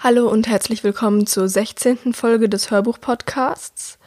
[0.00, 2.12] Hallo und herzlich willkommen zur 16.
[2.12, 3.98] Folge des Hörbuch-Podcasts.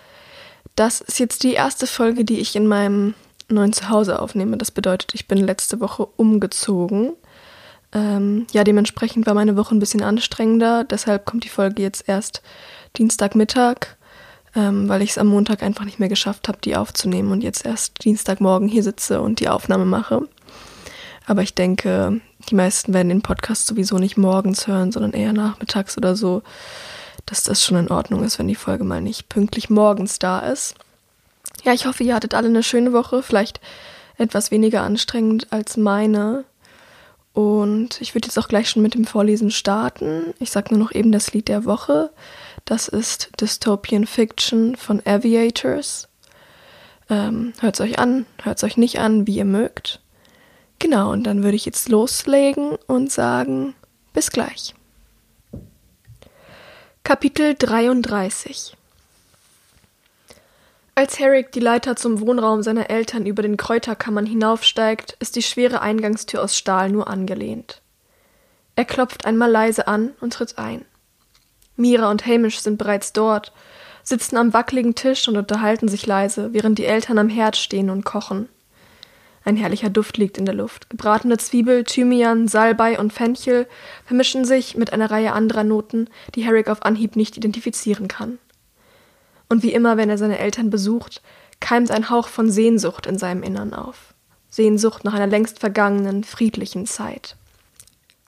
[0.77, 3.13] Das ist jetzt die erste Folge, die ich in meinem
[3.49, 4.55] neuen Zuhause aufnehme.
[4.55, 7.11] Das bedeutet, ich bin letzte Woche umgezogen.
[7.91, 10.85] Ähm, ja, dementsprechend war meine Woche ein bisschen anstrengender.
[10.85, 12.41] Deshalb kommt die Folge jetzt erst
[12.95, 13.97] Dienstagmittag,
[14.55, 17.65] ähm, weil ich es am Montag einfach nicht mehr geschafft habe, die aufzunehmen und jetzt
[17.65, 20.25] erst Dienstagmorgen hier sitze und die Aufnahme mache.
[21.25, 25.97] Aber ich denke, die meisten werden den Podcast sowieso nicht morgens hören, sondern eher nachmittags
[25.97, 26.43] oder so,
[27.25, 30.75] dass das schon in Ordnung ist, wenn die Folge mal nicht pünktlich morgens da ist.
[31.63, 33.61] Ja, ich hoffe, ihr hattet alle eine schöne Woche, vielleicht
[34.17, 36.45] etwas weniger anstrengend als meine.
[37.33, 40.33] Und ich würde jetzt auch gleich schon mit dem Vorlesen starten.
[40.39, 42.09] Ich sage nur noch eben das Lied der Woche.
[42.65, 46.09] Das ist Dystopian Fiction von Aviators.
[47.09, 50.00] Ähm, hört es euch an, hört es euch nicht an, wie ihr mögt.
[50.81, 53.75] Genau, und dann würde ich jetzt loslegen und sagen,
[54.13, 54.73] bis gleich.
[57.03, 58.75] Kapitel 33
[60.95, 65.81] Als Herrick die Leiter zum Wohnraum seiner Eltern über den Kräuterkammern hinaufsteigt, ist die schwere
[65.81, 67.83] Eingangstür aus Stahl nur angelehnt.
[68.75, 70.83] Er klopft einmal leise an und tritt ein.
[71.75, 73.53] Mira und Hamish sind bereits dort,
[74.01, 78.03] sitzen am wackeligen Tisch und unterhalten sich leise, während die Eltern am Herd stehen und
[78.03, 78.49] kochen.
[79.43, 80.89] Ein herrlicher Duft liegt in der Luft.
[80.89, 83.67] Gebratene Zwiebel, Thymian, Salbei und Fenchel
[84.05, 88.37] vermischen sich mit einer Reihe anderer Noten, die Herrick auf Anhieb nicht identifizieren kann.
[89.49, 91.21] Und wie immer, wenn er seine Eltern besucht,
[91.59, 94.13] keimt ein Hauch von Sehnsucht in seinem Innern auf.
[94.49, 97.35] Sehnsucht nach einer längst vergangenen, friedlichen Zeit.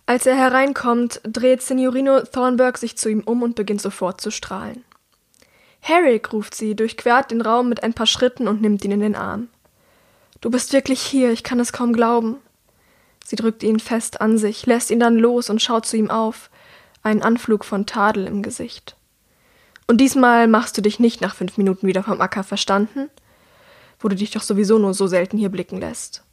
[0.06, 4.84] Als er hereinkommt, dreht Signorino Thornburg sich zu ihm um und beginnt sofort zu strahlen.
[5.80, 9.16] Herrick, ruft sie, durchquert den Raum mit ein paar Schritten und nimmt ihn in den
[9.16, 9.50] Arm.
[10.44, 12.36] Du bist wirklich hier, ich kann es kaum glauben.
[13.24, 16.50] Sie drückt ihn fest an sich, lässt ihn dann los und schaut zu ihm auf,
[17.02, 18.98] einen Anflug von Tadel im Gesicht.
[19.88, 23.10] Und diesmal machst du dich nicht nach fünf Minuten wieder vom Acker verstanden,
[24.02, 26.26] wo du dich doch sowieso nur so selten hier blicken lässt.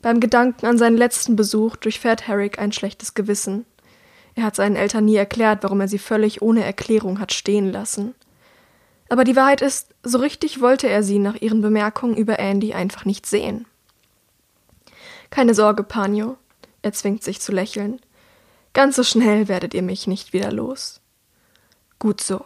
[0.00, 3.66] Beim Gedanken an seinen letzten Besuch durchfährt Herrick ein schlechtes Gewissen.
[4.36, 8.14] Er hat seinen Eltern nie erklärt, warum er sie völlig ohne Erklärung hat stehen lassen.
[9.08, 13.04] Aber die Wahrheit ist, so richtig wollte er sie nach ihren Bemerkungen über Andy einfach
[13.04, 13.66] nicht sehen.
[15.30, 16.36] Keine Sorge, Panio,
[16.82, 18.00] er zwingt sich zu lächeln.
[18.72, 21.00] Ganz so schnell werdet ihr mich nicht wieder los.
[21.98, 22.44] Gut so.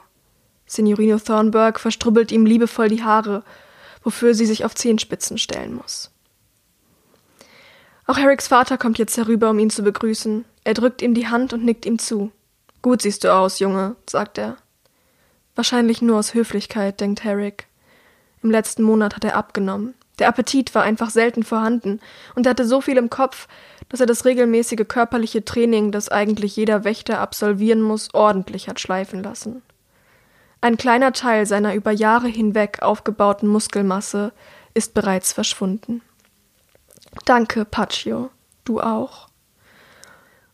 [0.67, 3.43] Signorino Thornburg verstrubbelt ihm liebevoll die Haare,
[4.03, 6.11] wofür sie sich auf Zehenspitzen stellen muss.
[8.07, 10.45] Auch Harricks Vater kommt jetzt herüber, um ihn zu begrüßen.
[10.65, 12.31] Er drückt ihm die Hand und nickt ihm zu.
[12.83, 14.57] Gut siehst du aus, Junge, sagt er.
[15.55, 17.67] Wahrscheinlich nur aus Höflichkeit, denkt Herrick.
[18.43, 19.95] Im letzten Monat hat er abgenommen.
[20.19, 22.01] Der Appetit war einfach selten vorhanden,
[22.35, 23.49] und er hatte so viel im Kopf,
[23.89, 29.23] dass er das regelmäßige körperliche Training, das eigentlich jeder Wächter absolvieren muss, ordentlich hat schleifen
[29.23, 29.63] lassen.
[30.61, 34.33] Ein kleiner Teil seiner über Jahre hinweg aufgebauten Muskelmasse
[34.75, 36.03] ist bereits verschwunden.
[37.25, 38.31] Danke, Paccio,
[38.65, 39.29] du auch.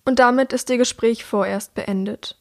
[0.05, 2.39] Und damit ist ihr Gespräch vorerst beendet.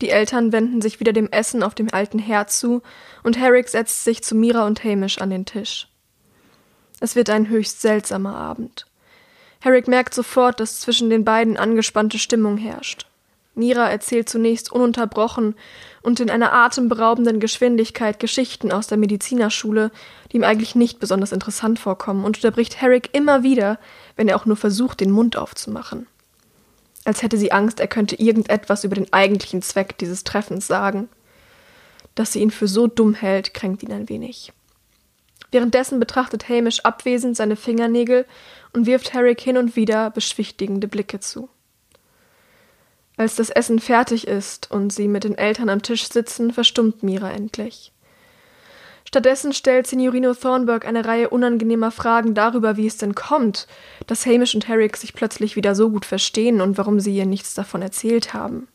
[0.00, 2.82] Die Eltern wenden sich wieder dem Essen auf dem alten Herd zu
[3.22, 5.88] und Herrick setzt sich zu Mira und Hamish an den Tisch.
[7.00, 8.86] Es wird ein höchst seltsamer Abend.
[9.60, 13.06] Herrick merkt sofort, dass zwischen den beiden angespannte Stimmung herrscht.
[13.54, 15.54] Mira erzählt zunächst ununterbrochen
[16.02, 19.92] und in einer atemberaubenden Geschwindigkeit Geschichten aus der Medizinerschule,
[20.32, 23.78] die ihm eigentlich nicht besonders interessant vorkommen, und unterbricht Herrick immer wieder,
[24.16, 26.08] wenn er auch nur versucht, den Mund aufzumachen
[27.04, 31.08] als hätte sie Angst, er könnte irgendetwas über den eigentlichen Zweck dieses Treffens sagen.
[32.14, 34.52] Dass sie ihn für so dumm hält, kränkt ihn ein wenig.
[35.50, 38.26] Währenddessen betrachtet Hamish abwesend seine Fingernägel
[38.72, 41.48] und wirft Herrick hin und wieder beschwichtigende Blicke zu.
[43.16, 47.30] Als das Essen fertig ist und sie mit den Eltern am Tisch sitzen, verstummt Mira
[47.30, 47.92] endlich.
[49.14, 53.68] Stattdessen stellt Signorino Thornburg eine Reihe unangenehmer Fragen darüber, wie es denn kommt,
[54.08, 57.54] dass Hamish und Herrick sich plötzlich wieder so gut verstehen und warum sie ihr nichts
[57.54, 58.66] davon erzählt haben.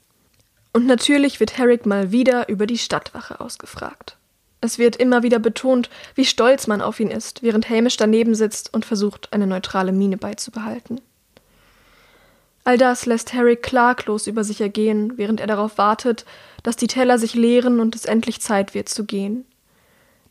[0.71, 4.15] Und natürlich wird Herrick mal wieder über die Stadtwache ausgefragt.
[4.62, 8.74] Es wird immer wieder betont, wie stolz man auf ihn ist, während Hamish daneben sitzt
[8.74, 11.01] und versucht, eine neutrale Miene beizubehalten.
[12.63, 16.24] All das lässt Herrick klaglos über sich ergehen, während er darauf wartet,
[16.63, 19.44] dass die Teller sich leeren und es endlich Zeit wird zu gehen.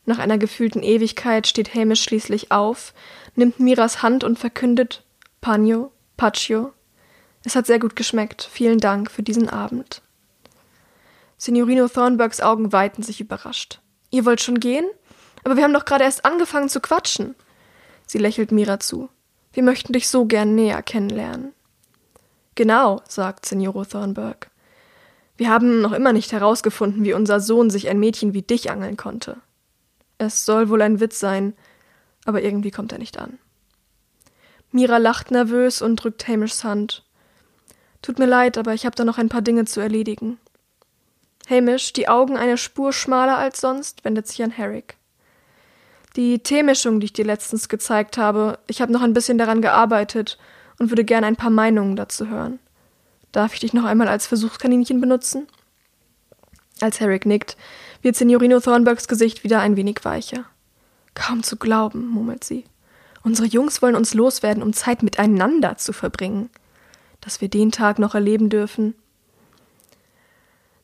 [0.05, 2.93] Nach einer gefühlten Ewigkeit steht Hamish schließlich auf,
[3.35, 5.03] nimmt Miras Hand und verkündet
[5.41, 6.73] Pagno, Paccio.
[7.43, 8.47] Es hat sehr gut geschmeckt.
[8.51, 10.01] Vielen Dank für diesen Abend.
[11.37, 13.79] Signorino Thornburgs Augen weiten sich überrascht.
[14.11, 14.85] Ihr wollt schon gehen?
[15.43, 17.35] Aber wir haben doch gerade erst angefangen zu quatschen.
[18.05, 19.09] Sie lächelt Mira zu.
[19.53, 21.53] Wir möchten dich so gern näher kennenlernen.
[22.55, 24.49] Genau, sagt Signoro Thornburg.
[25.37, 28.97] Wir haben noch immer nicht herausgefunden, wie unser Sohn sich ein Mädchen wie dich angeln
[28.97, 29.37] konnte.
[30.19, 31.53] Es soll wohl ein Witz sein,
[32.25, 33.39] aber irgendwie kommt er nicht an.
[34.71, 37.03] Mira lacht nervös und drückt Hamishs Hand.
[38.03, 40.37] Tut mir leid, aber ich habe da noch ein paar Dinge zu erledigen.
[41.49, 44.97] Hamish, die Augen eine Spur schmaler als sonst, wendet sich an Herrick.
[46.15, 50.37] Die Teemischung, die ich dir letztens gezeigt habe, ich habe noch ein bisschen daran gearbeitet
[50.77, 52.59] und würde gerne ein paar Meinungen dazu hören.
[53.31, 55.47] Darf ich dich noch einmal als Versuchskaninchen benutzen?
[56.81, 57.57] Als Herrick nickt,
[58.01, 60.45] wird Signorino Thornbergs Gesicht wieder ein wenig weicher.
[61.13, 62.65] Kaum zu glauben, murmelt sie.
[63.23, 66.49] Unsere Jungs wollen uns loswerden, um Zeit miteinander zu verbringen.
[67.21, 68.95] Dass wir den Tag noch erleben dürfen.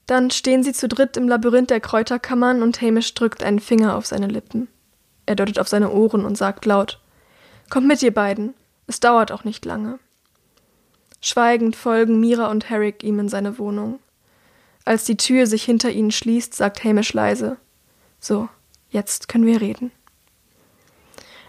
[0.06, 4.06] Dann stehen sie zu dritt im Labyrinth der Kräuterkammern und Hamish drückt einen Finger auf
[4.06, 4.67] seine Lippen.
[5.25, 7.00] Er deutet auf seine Ohren und sagt laut:
[7.69, 8.53] Kommt mit, ihr beiden.
[8.88, 9.97] Es dauert auch nicht lange.
[11.21, 14.00] Schweigend folgen Mira und Herrick ihm in seine Wohnung.
[14.86, 17.58] Als die Tür sich hinter ihnen schließt, sagt Hamish leise:
[18.20, 18.50] So,
[18.90, 19.92] jetzt können wir reden.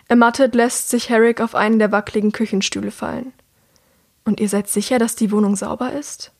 [0.08, 3.32] Ermattet lässt sich Herrick auf einen der wackeligen Küchenstühle fallen.
[4.24, 6.32] Und ihr seid sicher, dass die Wohnung sauber ist?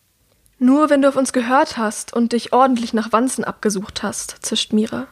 [0.58, 4.72] Nur wenn du auf uns gehört hast und dich ordentlich nach Wanzen abgesucht hast, zischt
[4.72, 5.06] Mira.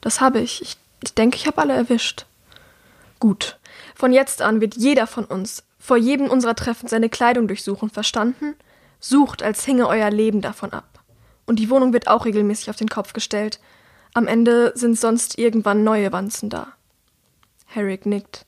[0.00, 0.62] Das habe ich.
[0.62, 2.26] Ich, ich denke, ich habe alle erwischt.
[3.18, 3.58] Gut.
[3.94, 8.54] Von jetzt an wird jeder von uns vor jedem unserer Treffen seine Kleidung durchsuchen, verstanden?
[9.00, 10.89] Sucht, als hinge euer Leben davon ab.
[11.50, 13.58] Und die Wohnung wird auch regelmäßig auf den Kopf gestellt.
[14.14, 16.74] Am Ende sind sonst irgendwann neue Wanzen da.
[17.66, 18.46] Herrick nickt.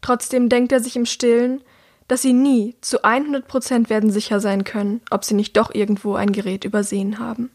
[0.00, 1.62] Trotzdem denkt er sich im Stillen,
[2.08, 6.16] dass sie nie zu 100 Prozent werden sicher sein können, ob sie nicht doch irgendwo
[6.16, 7.52] ein Gerät übersehen haben.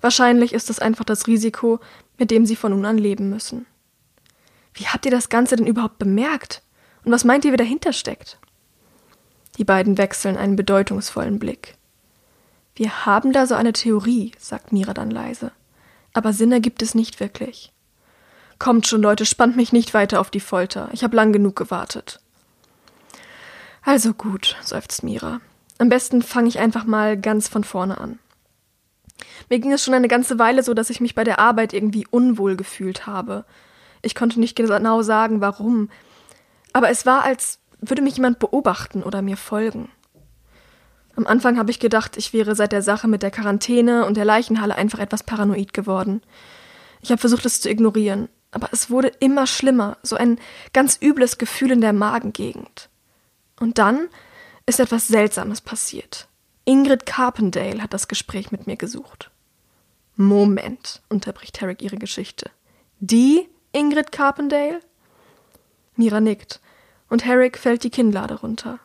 [0.00, 1.80] Wahrscheinlich ist es einfach das Risiko,
[2.16, 3.66] mit dem sie von nun an leben müssen.
[4.72, 6.62] Wie habt ihr das Ganze denn überhaupt bemerkt?
[7.04, 8.38] Und was meint ihr, wie dahinter steckt?
[9.56, 11.77] Die beiden wechseln einen bedeutungsvollen Blick.
[12.78, 15.50] Wir haben da so eine Theorie, sagt Mira dann leise.
[16.14, 17.72] Aber Sinn ergibt es nicht wirklich.
[18.60, 20.88] Kommt schon, Leute, spannt mich nicht weiter auf die Folter.
[20.92, 22.20] Ich habe lang genug gewartet.
[23.82, 25.40] Also gut, seufzt Mira.
[25.78, 28.20] Am besten fange ich einfach mal ganz von vorne an.
[29.48, 32.06] Mir ging es schon eine ganze Weile so, dass ich mich bei der Arbeit irgendwie
[32.08, 33.44] unwohl gefühlt habe.
[34.02, 35.90] Ich konnte nicht genau sagen, warum.
[36.72, 39.88] Aber es war, als würde mich jemand beobachten oder mir folgen.
[41.18, 44.24] Am Anfang habe ich gedacht, ich wäre seit der Sache mit der Quarantäne und der
[44.24, 46.22] Leichenhalle einfach etwas paranoid geworden.
[47.00, 50.38] Ich habe versucht, es zu ignorieren, aber es wurde immer schlimmer, so ein
[50.72, 52.88] ganz übles Gefühl in der Magengegend.
[53.58, 54.06] Und dann
[54.64, 56.28] ist etwas Seltsames passiert.
[56.64, 59.32] Ingrid Carpendale hat das Gespräch mit mir gesucht.
[60.14, 62.48] Moment, unterbricht Herrick ihre Geschichte.
[63.00, 64.78] Die Ingrid Carpendale?
[65.96, 66.60] Mira nickt,
[67.08, 68.78] und Herrick fällt die Kinnlade runter.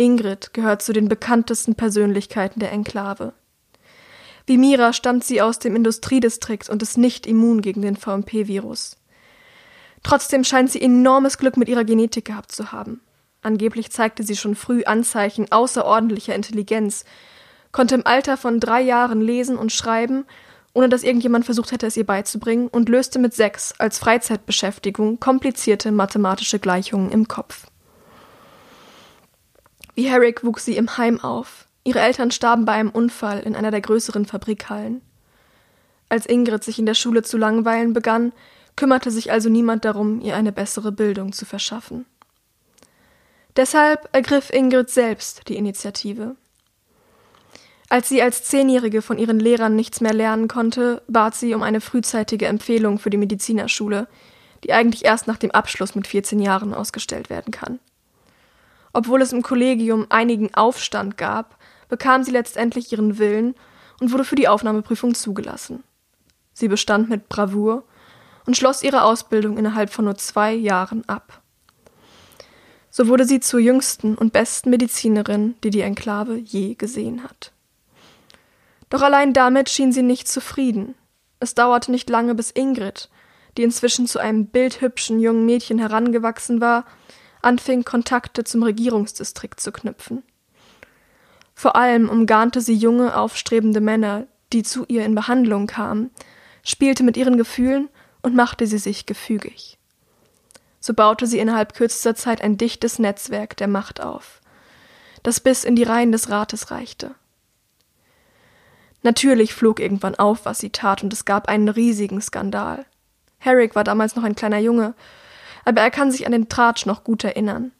[0.00, 3.34] Ingrid gehört zu den bekanntesten Persönlichkeiten der Enklave.
[4.46, 8.96] Wie Mira stammt sie aus dem Industriedistrikt und ist nicht immun gegen den VMP-Virus.
[10.02, 13.02] Trotzdem scheint sie enormes Glück mit ihrer Genetik gehabt zu haben.
[13.42, 17.04] Angeblich zeigte sie schon früh Anzeichen außerordentlicher Intelligenz,
[17.70, 20.24] konnte im Alter von drei Jahren lesen und schreiben,
[20.72, 25.92] ohne dass irgendjemand versucht hätte, es ihr beizubringen, und löste mit sechs als Freizeitbeschäftigung komplizierte
[25.92, 27.69] mathematische Gleichungen im Kopf.
[29.94, 31.66] Wie Herrick wuchs sie im Heim auf.
[31.84, 35.00] Ihre Eltern starben bei einem Unfall in einer der größeren Fabrikhallen.
[36.08, 38.32] Als Ingrid sich in der Schule zu langweilen begann,
[38.76, 42.06] kümmerte sich also niemand darum, ihr eine bessere Bildung zu verschaffen.
[43.56, 46.36] Deshalb ergriff Ingrid selbst die Initiative.
[47.88, 51.80] Als sie als Zehnjährige von ihren Lehrern nichts mehr lernen konnte, bat sie um eine
[51.80, 54.06] frühzeitige Empfehlung für die Medizinerschule,
[54.62, 57.80] die eigentlich erst nach dem Abschluss mit 14 Jahren ausgestellt werden kann.
[58.92, 61.56] Obwohl es im Kollegium einigen Aufstand gab,
[61.88, 63.54] bekam sie letztendlich ihren Willen
[64.00, 65.84] und wurde für die Aufnahmeprüfung zugelassen.
[66.52, 67.84] Sie bestand mit Bravour
[68.46, 71.40] und schloss ihre Ausbildung innerhalb von nur zwei Jahren ab.
[72.90, 77.52] So wurde sie zur jüngsten und besten Medizinerin, die die Enklave je gesehen hat.
[78.88, 80.96] Doch allein damit schien sie nicht zufrieden.
[81.38, 83.08] Es dauerte nicht lange, bis Ingrid,
[83.56, 86.84] die inzwischen zu einem bildhübschen jungen Mädchen herangewachsen war,
[87.42, 90.22] anfing, Kontakte zum Regierungsdistrikt zu knüpfen.
[91.54, 96.10] Vor allem umgarnte sie junge, aufstrebende Männer, die zu ihr in Behandlung kamen,
[96.64, 97.88] spielte mit ihren Gefühlen
[98.22, 99.78] und machte sie sich gefügig.
[100.80, 104.40] So baute sie innerhalb kürzester Zeit ein dichtes Netzwerk der Macht auf,
[105.22, 107.14] das bis in die Reihen des Rates reichte.
[109.02, 112.84] Natürlich flog irgendwann auf, was sie tat, und es gab einen riesigen Skandal.
[113.38, 114.94] Herrick war damals noch ein kleiner Junge,
[115.64, 117.72] aber er kann sich an den Tratsch noch gut erinnern.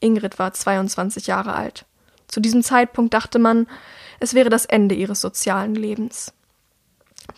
[0.00, 1.84] Ingrid war 22 Jahre alt.
[2.28, 3.66] Zu diesem Zeitpunkt dachte man,
[4.20, 6.32] es wäre das Ende ihres sozialen Lebens.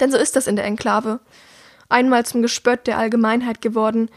[0.01, 1.21] Denn so ist das in der Enklave.
[1.89, 4.11] Einmal zum Gespött der Allgemeinheit geworden,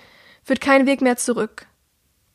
[0.44, 1.68] führt kein Weg mehr zurück.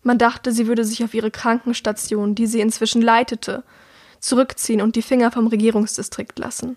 [0.03, 3.65] Man dachte, sie würde sich auf ihre Krankenstation, die sie inzwischen leitete,
[4.21, 6.76] zurückziehen und die Finger vom Regierungsdistrikt lassen.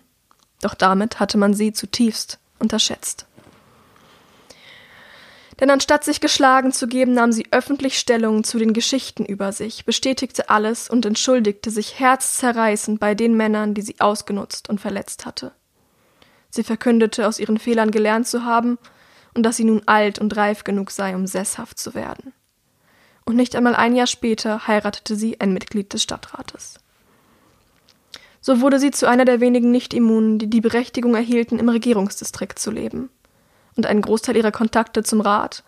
[0.60, 3.26] Doch damit hatte man sie zutiefst unterschätzt.
[5.60, 9.84] Denn anstatt sich geschlagen zu geben, nahm sie öffentlich Stellung zu den Geschichten über sich,
[9.84, 15.52] bestätigte alles und entschuldigte sich herzzerreißend bei den Männern, die sie ausgenutzt und verletzt hatte.
[16.48, 18.78] Sie verkündete, aus ihren Fehlern gelernt zu haben
[19.34, 22.32] und dass sie nun alt und reif genug sei, um sesshaft zu werden.
[23.26, 26.80] Und nicht einmal ein Jahr später heiratete sie ein Mitglied des Stadtrates.
[28.40, 32.70] So wurde sie zu einer der wenigen Nicht-Immunen, die die Berechtigung erhielten, im Regierungsdistrikt zu
[32.70, 33.10] leben
[33.76, 35.62] und einen Großteil ihrer Kontakte zum Rat,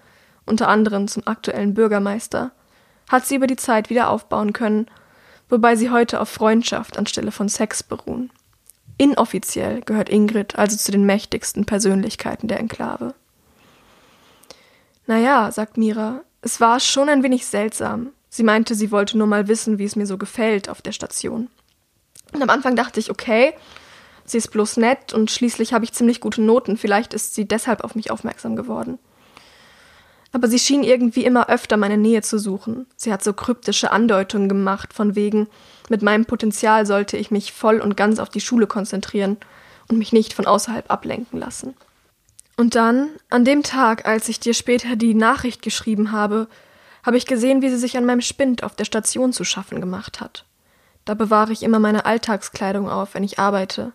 [0.46, 2.52] unter anderem zum aktuellen Bürgermeister,
[3.08, 4.86] hat sie über die Zeit wieder aufbauen können,
[5.48, 8.30] wobei sie heute auf Freundschaft anstelle von Sex beruhen.
[8.98, 13.14] Inoffiziell gehört Ingrid also zu den mächtigsten Persönlichkeiten der Enklave.
[15.06, 18.10] Naja, sagt Mira, es war schon ein wenig seltsam.
[18.28, 21.48] Sie meinte, sie wollte nur mal wissen, wie es mir so gefällt auf der Station.
[22.32, 23.52] Und am Anfang dachte ich, okay,
[24.24, 27.84] Sie ist bloß nett und schließlich habe ich ziemlich gute Noten, vielleicht ist sie deshalb
[27.84, 28.98] auf mich aufmerksam geworden.
[30.32, 32.86] Aber sie schien irgendwie immer öfter meine Nähe zu suchen.
[32.96, 35.48] Sie hat so kryptische Andeutungen gemacht, von wegen,
[35.90, 39.36] mit meinem Potenzial sollte ich mich voll und ganz auf die Schule konzentrieren
[39.88, 41.74] und mich nicht von außerhalb ablenken lassen.
[42.56, 46.48] Und dann, an dem Tag, als ich dir später die Nachricht geschrieben habe,
[47.04, 50.20] habe ich gesehen, wie sie sich an meinem Spind auf der Station zu schaffen gemacht
[50.20, 50.44] hat.
[51.04, 53.92] Da bewahre ich immer meine Alltagskleidung auf, wenn ich arbeite.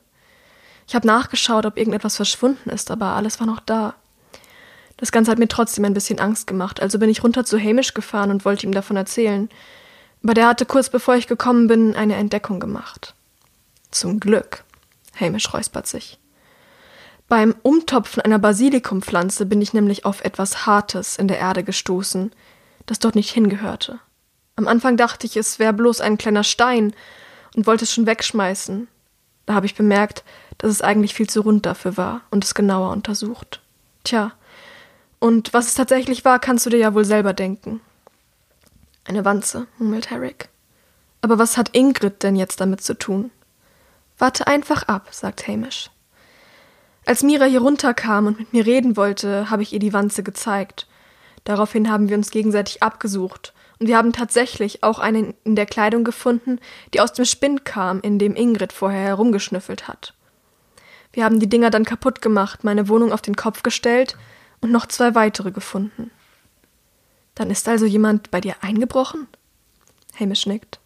[0.87, 3.93] Ich habe nachgeschaut, ob irgendetwas verschwunden ist, aber alles war noch da.
[4.95, 7.93] Das Ganze hat mir trotzdem ein bisschen Angst gemacht, also bin ich runter zu Hamish
[7.93, 9.49] gefahren und wollte ihm davon erzählen.
[10.23, 13.13] Aber der hatte kurz bevor ich gekommen bin eine Entdeckung gemacht.
[13.91, 14.63] Zum Glück.
[15.19, 16.19] Hamish räuspert sich.
[17.27, 22.31] Beim Umtopfen einer Basilikumpflanze bin ich nämlich auf etwas Hartes in der Erde gestoßen,
[22.85, 23.99] das dort nicht hingehörte.
[24.55, 26.93] Am Anfang dachte ich, es wäre bloß ein kleiner Stein
[27.55, 28.87] und wollte es schon wegschmeißen.
[29.45, 30.23] Da habe ich bemerkt,
[30.57, 33.61] dass es eigentlich viel zu rund dafür war und es genauer untersucht.
[34.03, 34.33] Tja,
[35.19, 37.81] und was es tatsächlich war, kannst du dir ja wohl selber denken.
[39.05, 40.49] Eine Wanze, murmelt Herrick.
[41.21, 43.31] Aber was hat Ingrid denn jetzt damit zu tun?
[44.17, 45.89] Warte einfach ab, sagt Hamish.
[47.05, 50.87] Als Mira hier runterkam und mit mir reden wollte, habe ich ihr die Wanze gezeigt.
[51.45, 56.03] Daraufhin haben wir uns gegenseitig abgesucht und wir haben tatsächlich auch eine in der Kleidung
[56.03, 56.59] gefunden,
[56.93, 60.13] die aus dem Spind kam, in dem Ingrid vorher herumgeschnüffelt hat.
[61.17, 64.15] Wir haben die Dinger dann kaputt gemacht, meine Wohnung auf den Kopf gestellt
[64.61, 66.11] und noch zwei weitere gefunden.
[67.33, 69.27] Dann ist also jemand bei dir eingebrochen?
[70.19, 70.79] Hamish nickt.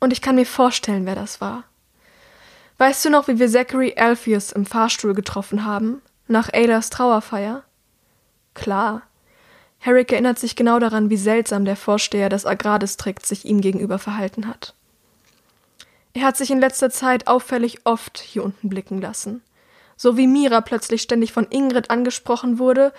[0.00, 1.64] Und ich kann mir vorstellen, wer das war.
[2.76, 7.64] Weißt du noch, wie wir Zachary Alpheus im Fahrstuhl getroffen haben, nach Adas Trauerfeier?
[8.52, 9.00] Klar.
[9.78, 14.46] Herrick erinnert sich genau daran, wie seltsam der Vorsteher des Agrardistrikts sich ihm gegenüber verhalten
[14.46, 14.74] hat.
[16.12, 19.40] Er hat sich in letzter Zeit auffällig oft hier unten blicken lassen.
[19.96, 22.92] So wie Mira plötzlich ständig von Ingrid angesprochen wurde,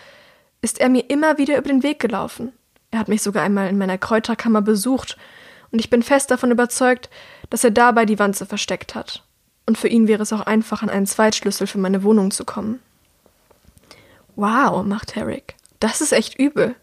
[0.61, 2.53] ist er mir immer wieder über den Weg gelaufen.
[2.91, 5.17] Er hat mich sogar einmal in meiner Kräuterkammer besucht,
[5.71, 7.09] und ich bin fest davon überzeugt,
[7.49, 9.23] dass er dabei die Wanze versteckt hat.
[9.65, 12.79] Und für ihn wäre es auch einfach, an einen Zweitschlüssel für meine Wohnung zu kommen.
[14.35, 15.55] Wow, macht Herrick.
[15.79, 16.75] Das ist echt übel.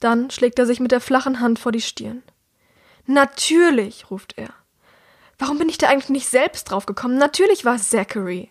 [0.00, 2.22] Dann schlägt er sich mit der flachen Hand vor die Stirn.
[3.06, 4.50] Natürlich, ruft er.
[5.38, 7.18] Warum bin ich da eigentlich nicht selbst drauf gekommen?
[7.18, 8.50] Natürlich war es Zachary.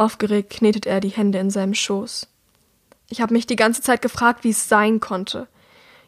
[0.00, 2.26] Aufgeregt knetet er die Hände in seinem Schoß.
[3.10, 5.46] Ich habe mich die ganze Zeit gefragt, wie es sein konnte.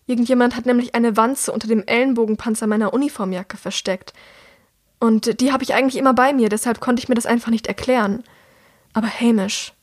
[0.07, 4.15] Irgendjemand hat nämlich eine Wanze unter dem Ellenbogenpanzer meiner Uniformjacke versteckt.
[4.99, 7.67] Und die habe ich eigentlich immer bei mir, deshalb konnte ich mir das einfach nicht
[7.67, 8.25] erklären.
[8.95, 9.75] Aber Hamish,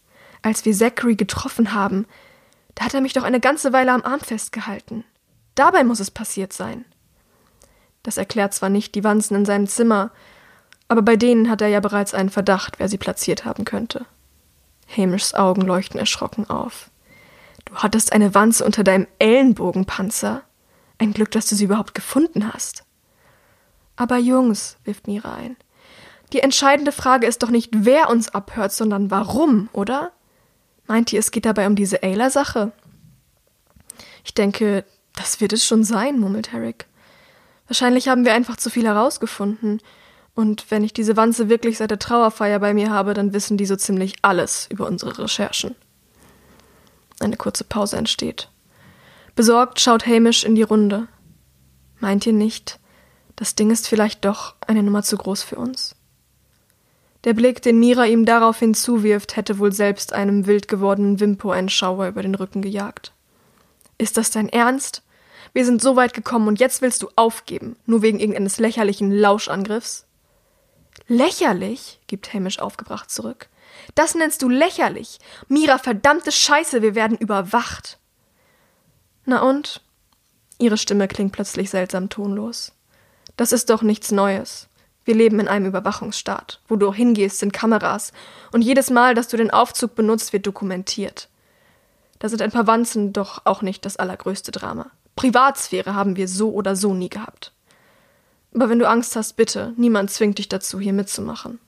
[0.41, 2.07] als wir Zachary getroffen haben,
[2.73, 5.03] da hat er mich doch eine ganze Weile am Arm festgehalten.
[5.53, 6.83] Dabei muss es passiert sein.
[8.01, 10.09] Das erklärt zwar nicht die Wanzen in seinem Zimmer,
[10.89, 14.05] aber bei denen hat er ja bereits einen Verdacht, wer sie platziert haben könnte.
[14.95, 16.89] Hamishs Augen leuchten erschrocken auf.
[17.65, 20.41] Du hattest eine Wanze unter deinem Ellenbogenpanzer.
[20.97, 22.83] Ein Glück, dass du sie überhaupt gefunden hast.
[23.95, 25.55] Aber Jungs, wirft Mira ein,
[26.33, 30.11] die entscheidende Frage ist doch nicht, wer uns abhört, sondern warum, oder?
[30.85, 32.71] Meint ihr, es geht dabei um diese Ayla-Sache?
[34.23, 36.85] Ich denke, das wird es schon sein, murmelt Herrick.
[37.67, 39.81] Wahrscheinlich haben wir einfach zu viel herausgefunden.
[40.35, 43.65] Und wenn ich diese Wanze wirklich seit der Trauerfeier bei mir habe, dann wissen die
[43.65, 45.75] so ziemlich alles über unsere Recherchen.
[47.19, 48.49] Eine kurze Pause entsteht.
[49.35, 51.07] Besorgt schaut Hamish in die Runde.
[51.99, 52.79] Meint ihr nicht,
[53.39, 55.95] Das Ding ist vielleicht doch eine Nummer zu groß für uns.
[57.23, 61.69] Der Blick, den Mira ihm daraufhin zuwirft, hätte wohl selbst einem wild gewordenen Wimpo einen
[61.69, 63.13] Schauer über den Rücken gejagt.
[63.97, 65.03] Ist das dein Ernst?
[65.53, 70.05] Wir sind so weit gekommen und jetzt willst du aufgeben, nur wegen irgendeines lächerlichen Lauschangriffs?
[71.09, 71.99] Lächerlich?
[72.05, 73.49] gibt Hamish aufgebracht zurück.
[73.95, 75.19] Das nennst du lächerlich.
[75.47, 77.97] Mira, verdammte Scheiße, wir werden überwacht.
[79.25, 79.81] Na und?
[80.59, 82.73] Ihre Stimme klingt plötzlich seltsam tonlos.
[83.37, 84.67] Das ist doch nichts Neues.
[85.03, 86.61] Wir leben in einem Überwachungsstaat.
[86.67, 88.13] Wo du hingehst, sind Kameras.
[88.51, 91.27] Und jedes Mal, dass du den Aufzug benutzt, wird dokumentiert.
[92.19, 94.91] Da sind ein paar Wanzen doch auch nicht das allergrößte Drama.
[95.15, 97.51] Privatsphäre haben wir so oder so nie gehabt.
[98.53, 101.59] Aber wenn du Angst hast, bitte, niemand zwingt dich dazu, hier mitzumachen.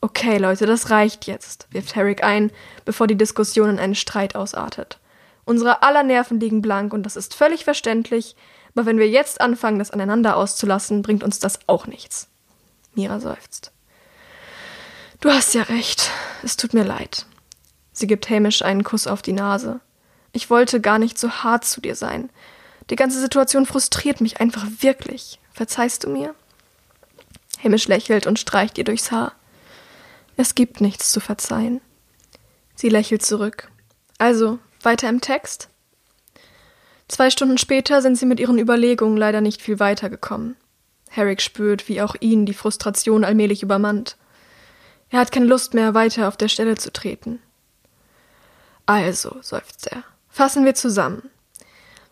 [0.00, 2.52] Okay, Leute, das reicht jetzt, wirft Herrick ein,
[2.84, 5.00] bevor die Diskussion in einen Streit ausartet.
[5.44, 8.36] Unsere aller Nerven liegen blank und das ist völlig verständlich,
[8.74, 12.28] aber wenn wir jetzt anfangen, das aneinander auszulassen, bringt uns das auch nichts.
[12.94, 13.72] Mira seufzt.
[15.20, 16.12] Du hast ja recht.
[16.44, 17.26] Es tut mir leid.
[17.92, 19.80] Sie gibt Hamish einen Kuss auf die Nase.
[20.32, 22.30] Ich wollte gar nicht so hart zu dir sein.
[22.90, 25.40] Die ganze Situation frustriert mich einfach wirklich.
[25.58, 26.36] Verzeihst du mir?
[27.64, 29.32] Hamish lächelt und streicht ihr durchs Haar.
[30.36, 31.80] Es gibt nichts zu verzeihen.
[32.76, 33.68] Sie lächelt zurück.
[34.18, 35.68] Also, weiter im Text?
[37.08, 40.54] Zwei Stunden später sind sie mit ihren Überlegungen leider nicht viel weitergekommen.
[41.08, 44.16] Herrick spürt, wie auch ihn die Frustration allmählich übermannt.
[45.10, 47.42] Er hat keine Lust mehr, weiter auf der Stelle zu treten.
[48.86, 51.28] Also, seufzt er, fassen wir zusammen.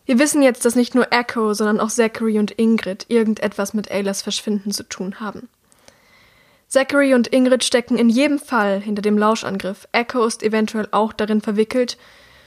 [0.07, 4.21] Wir wissen jetzt, dass nicht nur Echo, sondern auch Zachary und Ingrid irgendetwas mit Aylas
[4.21, 5.49] Verschwinden zu tun haben.
[6.69, 9.85] Zachary und Ingrid stecken in jedem Fall hinter dem Lauschangriff.
[9.91, 11.97] Echo ist eventuell auch darin verwickelt.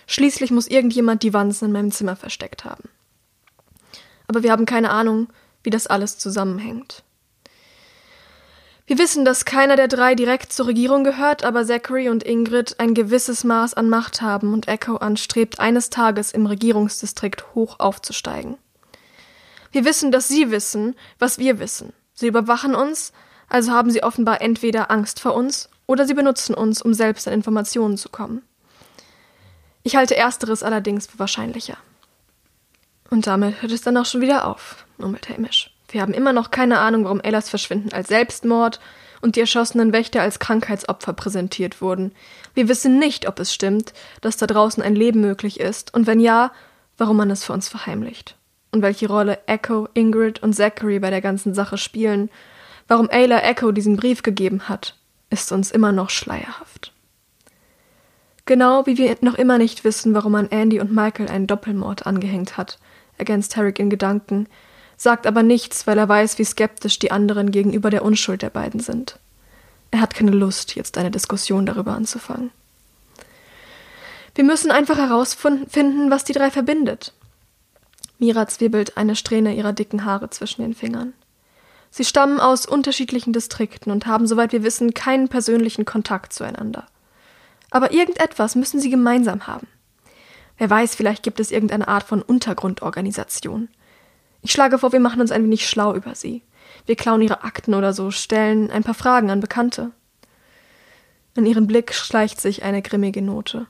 [0.06, 2.88] Schließlich muss irgendjemand die Wanzen in meinem Zimmer versteckt haben.
[4.26, 5.28] Aber wir haben keine Ahnung,
[5.62, 7.02] wie das alles zusammenhängt.
[8.90, 12.92] Wir wissen, dass keiner der drei direkt zur Regierung gehört, aber Zachary und Ingrid ein
[12.92, 18.58] gewisses Maß an Macht haben und Echo anstrebt, eines Tages im Regierungsdistrikt hoch aufzusteigen.
[19.70, 21.92] Wir wissen, dass sie wissen, was wir wissen.
[22.14, 23.12] Sie überwachen uns,
[23.48, 27.34] also haben sie offenbar entweder Angst vor uns oder sie benutzen uns, um selbst an
[27.34, 28.42] Informationen zu kommen.
[29.84, 31.76] Ich halte ersteres allerdings für wahrscheinlicher.
[33.08, 35.70] Und damit hört es dann auch schon wieder auf, murmelt Hamish.
[35.90, 38.80] Wir haben immer noch keine Ahnung, warum Ellas Verschwinden als Selbstmord
[39.20, 42.12] und die erschossenen Wächter als Krankheitsopfer präsentiert wurden.
[42.54, 46.20] Wir wissen nicht, ob es stimmt, dass da draußen ein Leben möglich ist, und wenn
[46.20, 46.52] ja,
[46.96, 48.36] warum man es für uns verheimlicht.
[48.72, 52.30] Und welche Rolle Echo, Ingrid und Zachary bei der ganzen Sache spielen,
[52.88, 54.96] warum Ayla Echo diesen Brief gegeben hat,
[55.28, 56.92] ist uns immer noch schleierhaft.
[58.46, 62.56] Genau wie wir noch immer nicht wissen, warum man Andy und Michael einen Doppelmord angehängt
[62.56, 62.78] hat,
[63.16, 64.48] ergänzt Herrick in Gedanken,
[65.00, 68.80] sagt aber nichts, weil er weiß, wie skeptisch die anderen gegenüber der Unschuld der beiden
[68.80, 69.18] sind.
[69.90, 72.50] Er hat keine Lust, jetzt eine Diskussion darüber anzufangen.
[74.34, 77.14] Wir müssen einfach herausfinden, was die drei verbindet.
[78.18, 81.14] Mira zwirbelt eine Strähne ihrer dicken Haare zwischen den Fingern.
[81.90, 86.86] Sie stammen aus unterschiedlichen Distrikten und haben, soweit wir wissen, keinen persönlichen Kontakt zueinander.
[87.70, 89.66] Aber irgendetwas müssen sie gemeinsam haben.
[90.58, 93.70] Wer weiß, vielleicht gibt es irgendeine Art von Untergrundorganisation.
[94.42, 96.42] Ich schlage vor, wir machen uns ein wenig schlau über sie.
[96.86, 99.92] Wir klauen ihre Akten oder so, stellen ein paar Fragen an Bekannte.
[101.36, 103.66] In ihren Blick schleicht sich eine grimmige Note.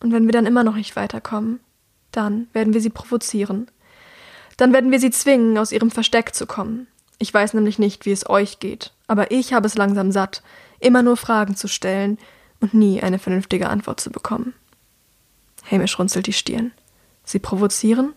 [0.00, 1.60] Und wenn wir dann immer noch nicht weiterkommen,
[2.12, 3.70] dann werden wir sie provozieren.
[4.56, 6.86] Dann werden wir sie zwingen, aus ihrem Versteck zu kommen.
[7.18, 10.42] Ich weiß nämlich nicht, wie es euch geht, aber ich habe es langsam satt,
[10.80, 12.18] immer nur Fragen zu stellen
[12.60, 14.54] und nie eine vernünftige Antwort zu bekommen.
[15.70, 16.72] Hamish runzelt die Stirn.
[17.24, 18.12] Sie provozieren?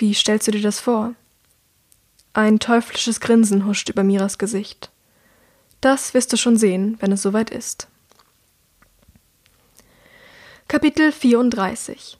[0.00, 1.14] Wie stellst du dir das vor?
[2.32, 4.90] Ein teuflisches Grinsen huscht über Miras Gesicht.
[5.82, 7.86] Das wirst du schon sehen, wenn es soweit ist.
[10.68, 12.16] Kapitel 34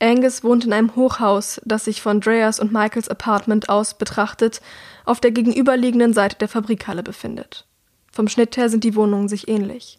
[0.00, 4.60] Angus wohnt in einem Hochhaus, das sich von Dreas und Michaels Apartment aus betrachtet
[5.04, 7.66] auf der gegenüberliegenden Seite der Fabrikhalle befindet.
[8.12, 9.98] Vom Schnitt her sind die Wohnungen sich ähnlich.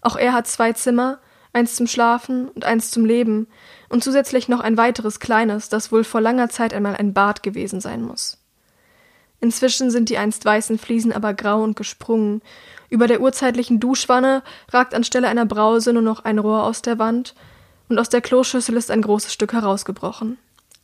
[0.00, 1.18] Auch er hat zwei Zimmer,
[1.52, 3.48] eins zum Schlafen und eins zum Leben,
[3.88, 7.80] und zusätzlich noch ein weiteres kleines, das wohl vor langer Zeit einmal ein Bad gewesen
[7.80, 8.38] sein muss.
[9.40, 12.42] Inzwischen sind die einst weißen Fliesen aber grau und gesprungen.
[12.90, 17.34] Über der urzeitlichen Duschwanne ragt anstelle einer Brause nur noch ein Rohr aus der Wand,
[17.88, 20.38] und aus der Kloschüssel ist ein großes Stück herausgebrochen.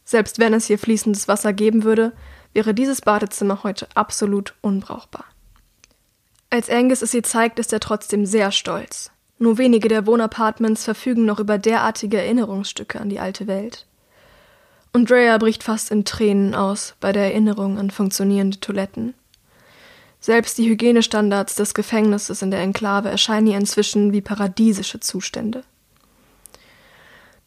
[0.04, 2.12] Selbst wenn es hier fließendes Wasser geben würde,
[2.52, 5.24] wäre dieses Badezimmer heute absolut unbrauchbar.
[6.50, 9.10] Als Angus es ihr zeigt, ist er trotzdem sehr stolz.
[9.38, 13.86] Nur wenige der Wohnapartments verfügen noch über derartige Erinnerungsstücke an die alte Welt.
[14.92, 19.12] Und Drea bricht fast in Tränen aus bei der Erinnerung an funktionierende Toiletten.
[20.20, 25.64] Selbst die Hygienestandards des Gefängnisses in der Enklave erscheinen ihr inzwischen wie paradiesische Zustände.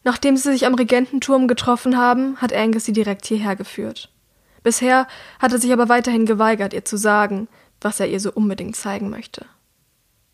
[0.04, 4.10] Nachdem sie sich am Regententurm getroffen haben, hat Angus sie direkt hierher geführt.
[4.62, 5.06] Bisher
[5.40, 7.48] hat er sich aber weiterhin geweigert, ihr zu sagen,
[7.80, 9.44] was er ihr so unbedingt zeigen möchte.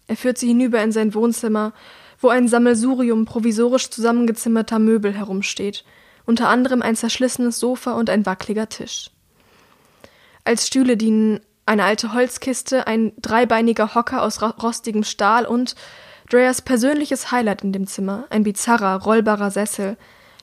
[0.07, 1.73] Er führt sie hinüber in sein Wohnzimmer,
[2.21, 5.85] wo ein Sammelsurium provisorisch zusammengezimmerter Möbel herumsteht,
[6.25, 9.11] unter anderem ein zerschlissenes Sofa und ein wackeliger Tisch.
[10.45, 15.75] Als Stühle dienen eine alte Holzkiste, ein dreibeiniger Hocker aus rostigem Stahl und
[16.29, 19.97] Dreas persönliches Highlight in dem Zimmer, ein bizarrer, rollbarer Sessel,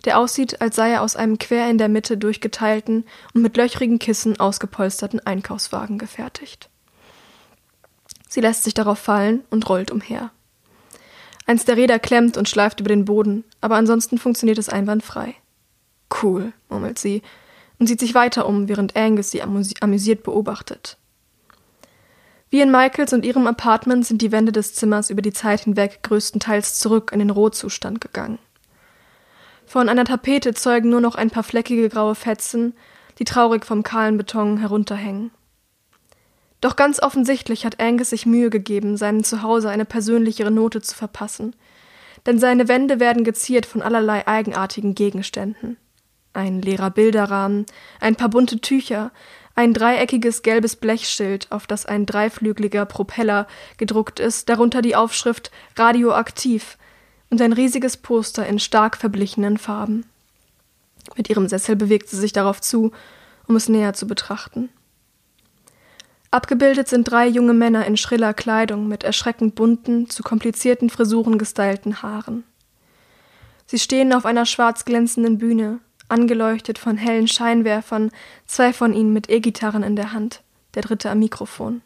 [0.05, 3.99] der aussieht, als sei er aus einem quer in der Mitte durchgeteilten und mit löchrigen
[3.99, 6.69] Kissen ausgepolsterten Einkaufswagen gefertigt.
[8.33, 10.31] Sie lässt sich darauf fallen und rollt umher.
[11.45, 15.35] Eins der Räder klemmt und schleift über den Boden, aber ansonsten funktioniert es einwandfrei.
[16.23, 17.21] Cool, murmelt sie
[17.77, 20.97] und sieht sich weiter um, während Angus sie amüsiert beobachtet.
[22.49, 25.99] Wie in Michaels und ihrem Apartment sind die Wände des Zimmers über die Zeit hinweg
[26.01, 28.39] größtenteils zurück in den Rohzustand gegangen.
[29.67, 32.73] Von einer Tapete zeugen nur noch ein paar fleckige graue Fetzen,
[33.19, 35.29] die traurig vom kahlen Beton herunterhängen.
[36.63, 41.57] Doch ganz offensichtlich hat Angus sich Mühe gegeben, seinem Zuhause eine persönlichere Note zu verpassen,
[42.25, 45.75] denn seine Wände werden geziert von allerlei eigenartigen Gegenständen.
[46.31, 47.65] Ein leerer Bilderrahmen,
[47.99, 49.11] ein paar bunte Tücher,
[49.55, 53.45] ein dreieckiges gelbes Blechschild, auf das ein dreiflügeliger Propeller
[53.75, 56.77] gedruckt ist, darunter die Aufschrift Radioaktiv
[57.29, 60.05] und ein riesiges Poster in stark verblichenen Farben.
[61.17, 62.93] Mit ihrem Sessel bewegt sie sich darauf zu,
[63.49, 64.69] um es näher zu betrachten.
[66.33, 72.01] Abgebildet sind drei junge Männer in schriller Kleidung mit erschreckend bunten, zu komplizierten Frisuren gestylten
[72.01, 72.43] Haaren.
[73.67, 75.77] Sie stehen auf einer schwarz glänzenden Bühne,
[76.09, 78.09] angeleuchtet von hellen Scheinwerfern,
[78.47, 80.41] zwei von ihnen mit E-Gitarren in der Hand,
[80.73, 81.83] der dritte am Mikrofon.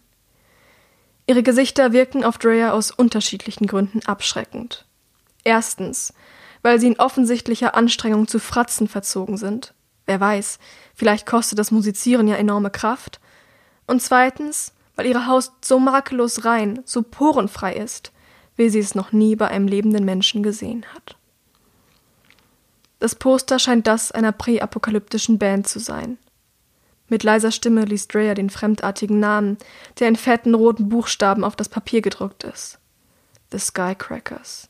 [1.25, 4.85] Ihre Gesichter wirken auf Drea aus unterschiedlichen Gründen abschreckend.
[5.43, 6.13] Erstens,
[6.61, 9.73] weil sie in offensichtlicher Anstrengung zu Fratzen verzogen sind.
[10.05, 10.59] Wer weiß,
[10.95, 13.19] vielleicht kostet das Musizieren ja enorme Kraft.
[13.87, 18.11] Und zweitens, weil ihre Haut so makellos rein, so porenfrei ist,
[18.57, 21.15] wie sie es noch nie bei einem lebenden Menschen gesehen hat.
[22.99, 26.17] Das Poster scheint das einer präapokalyptischen Band zu sein.
[27.09, 29.57] Mit leiser Stimme liest Dreyer den fremdartigen Namen,
[29.99, 32.79] der in fetten roten Buchstaben auf das Papier gedruckt ist.
[33.51, 34.67] The Skycrackers.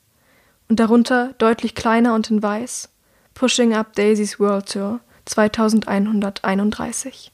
[0.70, 2.90] Und darunter, deutlich kleiner und in weiß,
[3.34, 7.32] Pushing Up Daisy's World Tour 2131.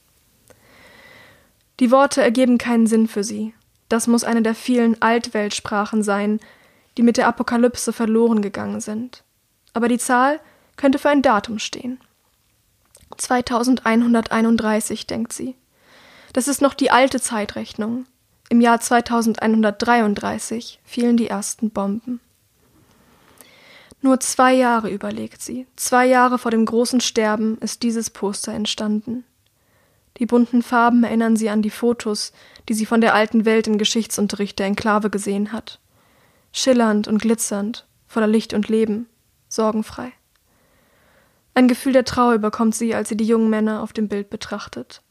[1.80, 3.54] Die Worte ergeben keinen Sinn für sie.
[3.88, 6.40] Das muss eine der vielen Altweltsprachen sein,
[6.96, 9.24] die mit der Apokalypse verloren gegangen sind.
[9.72, 10.40] Aber die Zahl
[10.76, 12.00] könnte für ein Datum stehen.
[13.16, 15.56] 2131, denkt sie.
[16.32, 18.06] Das ist noch die alte Zeitrechnung.
[18.48, 22.20] Im Jahr 2133 fielen die ersten Bomben.
[24.00, 25.66] Nur zwei Jahre überlegt sie.
[25.76, 29.24] Zwei Jahre vor dem großen Sterben ist dieses Poster entstanden.
[30.18, 32.32] Die bunten Farben erinnern sie an die Fotos,
[32.68, 35.80] die sie von der alten Welt im Geschichtsunterricht der Enklave gesehen hat.
[36.52, 39.08] Schillernd und glitzernd, voller Licht und Leben,
[39.48, 40.12] sorgenfrei.
[41.54, 45.02] Ein Gefühl der Trauer überkommt sie, als sie die jungen Männer auf dem Bild betrachtet.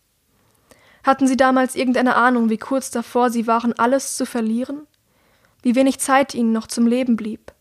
[1.04, 4.88] Hatten sie damals irgendeine Ahnung, wie kurz davor sie waren, alles zu verlieren?
[5.62, 7.54] Wie wenig Zeit ihnen noch zum Leben blieb?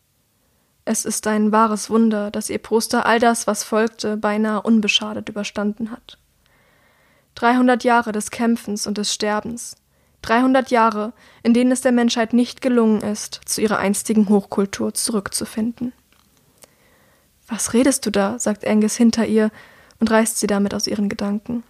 [0.85, 5.91] Es ist ein wahres Wunder, dass ihr Poster all das, was folgte, beinahe unbeschadet überstanden
[5.93, 6.19] hat.
[7.35, 9.77] 300 Jahre des Kämpfens und des Sterbens.
[10.23, 15.93] 300 Jahre, in denen es der Menschheit nicht gelungen ist, zu ihrer einstigen Hochkultur zurückzufinden.
[17.49, 18.39] Was redest du da?
[18.39, 19.51] sagt Angus hinter ihr
[19.99, 21.65] und reißt sie damit aus ihren Gedanken.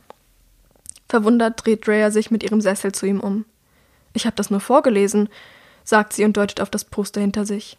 [1.08, 3.44] Verwundert dreht Drea sich mit ihrem Sessel zu ihm um.
[4.12, 5.28] Ich habe das nur vorgelesen,
[5.84, 7.78] sagt sie und deutet auf das Poster hinter sich.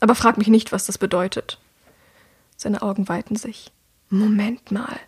[0.00, 1.58] Aber frag mich nicht, was das bedeutet.
[2.56, 3.72] Seine Augen weiten sich.
[4.08, 4.98] Moment mal.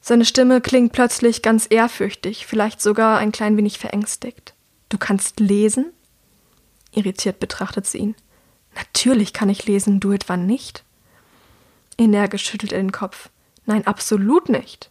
[0.00, 4.54] Seine Stimme klingt plötzlich ganz ehrfürchtig, vielleicht sogar ein klein wenig verängstigt.
[4.88, 5.92] Du kannst lesen?
[6.92, 8.14] Irritiert betrachtet sie ihn.
[8.74, 10.84] Natürlich kann ich lesen, du etwa nicht?
[11.98, 13.28] Energisch schüttelt er den Kopf.
[13.66, 14.90] Nein, absolut nicht.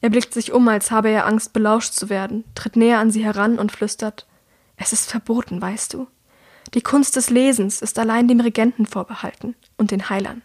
[0.00, 3.24] Er blickt sich um, als habe er Angst, belauscht zu werden, tritt näher an sie
[3.24, 4.26] heran und flüstert
[4.76, 6.06] Es ist verboten, weißt du.
[6.74, 10.42] Die Kunst des Lesens ist allein dem Regenten vorbehalten und den Heilern.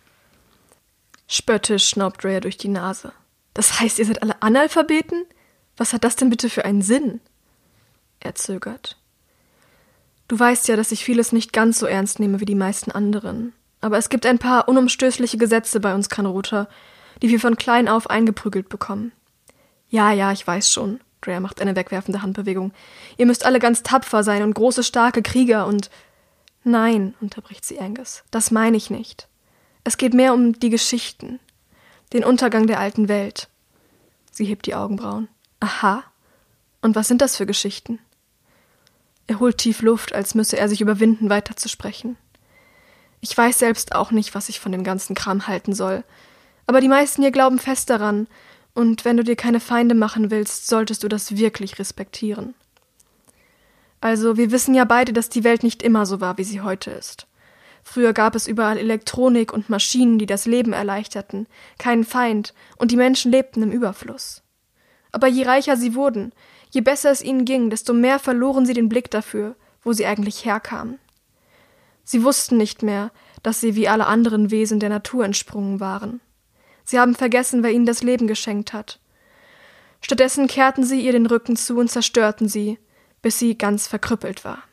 [1.27, 3.11] Spöttisch schnaubt Rhea durch die Nase.
[3.53, 5.25] Das heißt, ihr seid alle Analphabeten?
[5.77, 7.21] Was hat das denn bitte für einen Sinn?
[8.19, 8.97] Er zögert.
[10.27, 13.53] Du weißt ja, dass ich vieles nicht ganz so ernst nehme wie die meisten anderen.
[13.81, 16.69] Aber es gibt ein paar unumstößliche Gesetze bei uns Kanruter,
[17.21, 19.11] die wir von klein auf eingeprügelt bekommen.
[19.89, 21.01] Ja, ja, ich weiß schon.
[21.21, 22.73] Drea macht eine wegwerfende Handbewegung.
[23.17, 25.89] Ihr müsst alle ganz tapfer sein und große, starke Krieger und.
[26.63, 29.27] Nein, unterbricht sie Angus, das meine ich nicht.
[29.83, 31.39] Es geht mehr um die Geschichten,
[32.13, 33.49] den Untergang der alten Welt.
[34.31, 35.27] Sie hebt die Augenbrauen.
[35.59, 36.03] Aha.
[36.81, 37.99] Und was sind das für Geschichten?
[39.27, 42.17] Er holt tief Luft, als müsse er sich überwinden, weiterzusprechen.
[43.21, 46.03] Ich weiß selbst auch nicht, was ich von dem ganzen Kram halten soll.
[46.67, 48.27] Aber die meisten hier glauben fest daran,
[48.75, 52.55] und wenn du dir keine Feinde machen willst, solltest du das wirklich respektieren.
[54.01, 56.91] Also, wir wissen ja beide, dass die Welt nicht immer so war, wie sie heute
[56.91, 57.27] ist.
[57.83, 62.97] Früher gab es überall Elektronik und Maschinen, die das Leben erleichterten, keinen Feind, und die
[62.97, 64.41] Menschen lebten im Überfluss.
[65.11, 66.31] Aber je reicher sie wurden,
[66.71, 70.45] je besser es ihnen ging, desto mehr verloren sie den Blick dafür, wo sie eigentlich
[70.45, 70.97] herkamen.
[72.03, 73.11] Sie wussten nicht mehr,
[73.43, 76.21] dass sie wie alle anderen Wesen der Natur entsprungen waren.
[76.83, 78.99] Sie haben vergessen, wer ihnen das Leben geschenkt hat.
[80.01, 82.77] Stattdessen kehrten sie ihr den Rücken zu und zerstörten sie,
[83.21, 84.63] bis sie ganz verkrüppelt war.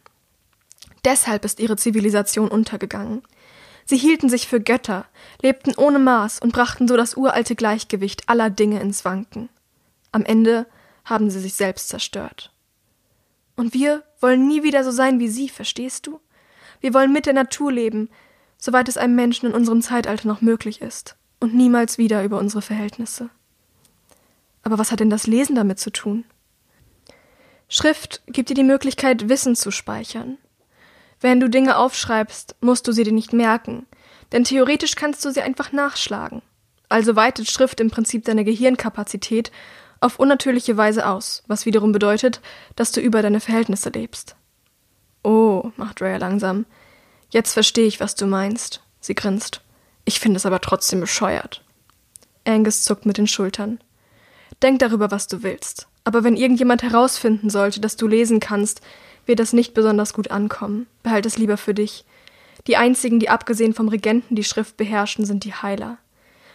[1.04, 3.22] Deshalb ist ihre Zivilisation untergegangen.
[3.84, 5.06] Sie hielten sich für Götter,
[5.42, 9.48] lebten ohne Maß und brachten so das uralte Gleichgewicht aller Dinge ins Wanken.
[10.12, 10.66] Am Ende
[11.04, 12.52] haben sie sich selbst zerstört.
[13.56, 16.20] Und wir wollen nie wieder so sein wie sie, verstehst du?
[16.80, 18.08] Wir wollen mit der Natur leben,
[18.58, 22.62] soweit es einem Menschen in unserem Zeitalter noch möglich ist, und niemals wieder über unsere
[22.62, 23.30] Verhältnisse.
[24.62, 26.24] Aber was hat denn das Lesen damit zu tun?
[27.68, 30.38] Schrift gibt dir die Möglichkeit, Wissen zu speichern.
[31.20, 33.86] Wenn du Dinge aufschreibst, musst du sie dir nicht merken,
[34.32, 36.42] denn theoretisch kannst du sie einfach nachschlagen.
[36.88, 39.52] Also weitet Schrift im Prinzip deine Gehirnkapazität
[40.00, 42.40] auf unnatürliche Weise aus, was wiederum bedeutet,
[42.74, 44.34] dass du über deine Verhältnisse lebst.
[45.22, 46.64] Oh, macht Rhea langsam.
[47.30, 48.82] Jetzt verstehe ich, was du meinst.
[49.00, 49.60] Sie grinst.
[50.06, 51.62] Ich finde es aber trotzdem bescheuert.
[52.46, 53.78] Angus zuckt mit den Schultern.
[54.62, 55.86] Denk darüber, was du willst.
[56.04, 58.80] Aber wenn irgendjemand herausfinden sollte, dass du lesen kannst,
[59.30, 60.88] wird das nicht besonders gut ankommen.
[61.04, 62.04] Behalt es lieber für dich.
[62.66, 65.98] Die einzigen, die abgesehen vom Regenten die Schrift beherrschen, sind die Heiler.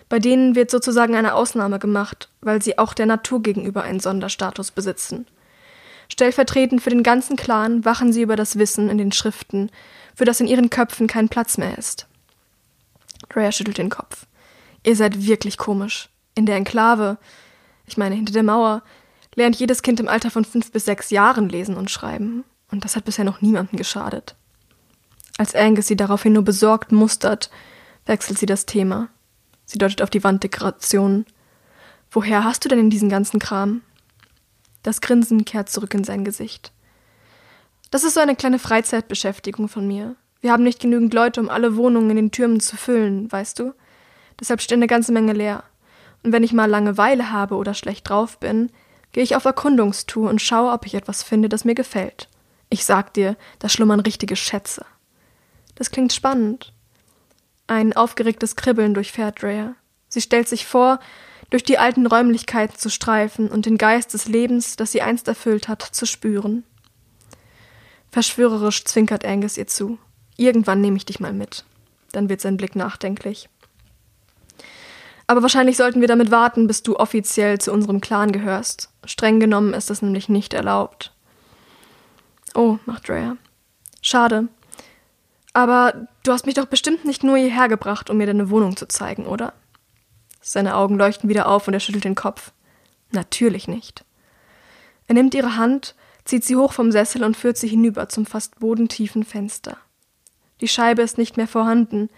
[0.09, 4.71] Bei denen wird sozusagen eine Ausnahme gemacht, weil sie auch der Natur gegenüber einen Sonderstatus
[4.71, 5.25] besitzen.
[6.09, 9.71] Stellvertretend für den ganzen Clan wachen sie über das Wissen in den Schriften,
[10.13, 12.07] für das in ihren Köpfen kein Platz mehr ist.
[13.33, 14.25] Rhea schüttelt den Kopf.
[14.83, 16.09] Ihr seid wirklich komisch.
[16.35, 17.17] In der Enklave,
[17.88, 18.83] ich meine hinter der Mauer,
[19.35, 22.43] lernt jedes Kind im Alter von fünf bis sechs Jahren lesen und schreiben.
[22.71, 24.36] Und das hat bisher noch niemandem geschadet.
[25.38, 27.49] Als Angus sie daraufhin nur besorgt mustert,
[28.06, 29.10] wechselt sie das Thema.
[29.65, 31.25] Sie deutet auf die Wanddekorationen.
[32.12, 33.82] Woher hast du denn in diesen ganzen Kram?
[34.84, 36.71] Das Grinsen kehrt zurück in sein Gesicht.
[37.91, 40.15] Das ist so eine kleine Freizeitbeschäftigung von mir.
[40.41, 43.73] Wir haben nicht genügend Leute, um alle Wohnungen in den Türmen zu füllen, weißt du?
[44.39, 45.63] Deshalb steht eine ganze Menge leer.
[46.23, 48.71] Und wenn ich mal Langeweile habe oder schlecht drauf bin,
[49.12, 52.28] gehe ich auf Erkundungstour und schaue, ob ich etwas finde, das mir gefällt.
[52.75, 54.85] Ich sag dir, da schlummern richtige Schätze.
[55.75, 56.73] Das klingt spannend.
[57.67, 59.75] Ein aufgeregtes Kribbeln durchfährt Rhea.
[60.09, 60.99] Sie stellt sich vor,
[61.51, 65.69] durch die alten Räumlichkeiten zu streifen und den Geist des Lebens, das sie einst erfüllt
[65.69, 66.65] hat, zu spüren.
[68.11, 69.97] Verschwörerisch zwinkert Angus ihr zu.
[70.35, 71.63] Irgendwann nehme ich dich mal mit.
[72.11, 73.47] Dann wird sein Blick nachdenklich.
[75.27, 78.89] Aber wahrscheinlich sollten wir damit warten, bis du offiziell zu unserem Clan gehörst.
[79.05, 81.14] Streng genommen ist das nämlich nicht erlaubt.
[82.55, 83.37] Oh, macht Rhea.
[84.01, 84.47] Schade.
[85.53, 88.87] Aber du hast mich doch bestimmt nicht nur hierher gebracht, um mir deine Wohnung zu
[88.87, 89.53] zeigen, oder?
[90.41, 92.51] Seine Augen leuchten wieder auf und er schüttelt den Kopf.
[93.11, 94.05] Natürlich nicht.
[95.07, 98.59] Er nimmt ihre Hand, zieht sie hoch vom Sessel und führt sie hinüber zum fast
[98.59, 99.77] bodentiefen Fenster.
[100.61, 102.09] Die Scheibe ist nicht mehr vorhanden,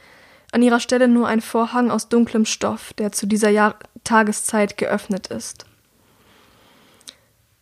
[0.51, 5.27] an ihrer Stelle nur ein Vorhang aus dunklem Stoff, der zu dieser Jahr Tageszeit geöffnet
[5.27, 5.65] ist.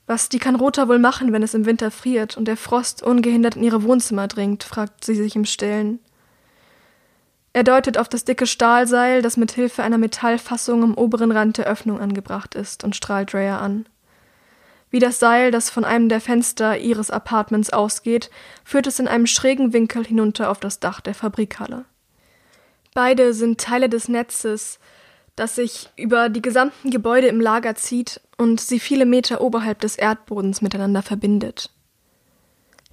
[0.07, 3.55] Was die kann Rota wohl machen, wenn es im Winter friert und der Frost ungehindert
[3.55, 5.99] in ihre Wohnzimmer dringt, fragt sie sich im Stillen.
[7.53, 11.67] Er deutet auf das dicke Stahlseil, das mit Hilfe einer Metallfassung am oberen Rand der
[11.67, 13.87] Öffnung angebracht ist, und strahlt Rhea an.
[14.91, 18.29] Wie das Seil, das von einem der Fenster ihres Apartments ausgeht,
[18.63, 21.85] führt es in einem schrägen Winkel hinunter auf das Dach der Fabrikhalle.
[22.93, 24.79] Beide sind Teile des Netzes,
[25.35, 29.97] das sich über die gesamten Gebäude im Lager zieht und sie viele Meter oberhalb des
[29.97, 31.71] Erdbodens miteinander verbindet.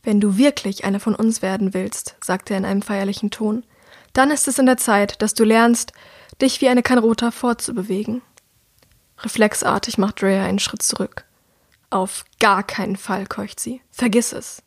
[0.02, 3.64] Wenn du wirklich eine von uns werden willst, sagte er in einem feierlichen Ton,
[4.12, 5.92] dann ist es in der Zeit, dass du lernst,
[6.40, 8.20] dich wie eine Kanrota fortzubewegen.
[9.20, 11.24] Reflexartig macht Rhea einen Schritt zurück.
[11.90, 13.80] Auf gar keinen Fall, keucht sie.
[13.90, 14.62] Vergiss es.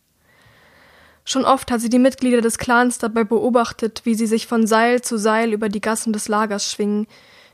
[1.24, 5.02] Schon oft hat sie die Mitglieder des Clans dabei beobachtet, wie sie sich von Seil
[5.02, 7.08] zu Seil über die Gassen des Lagers schwingen,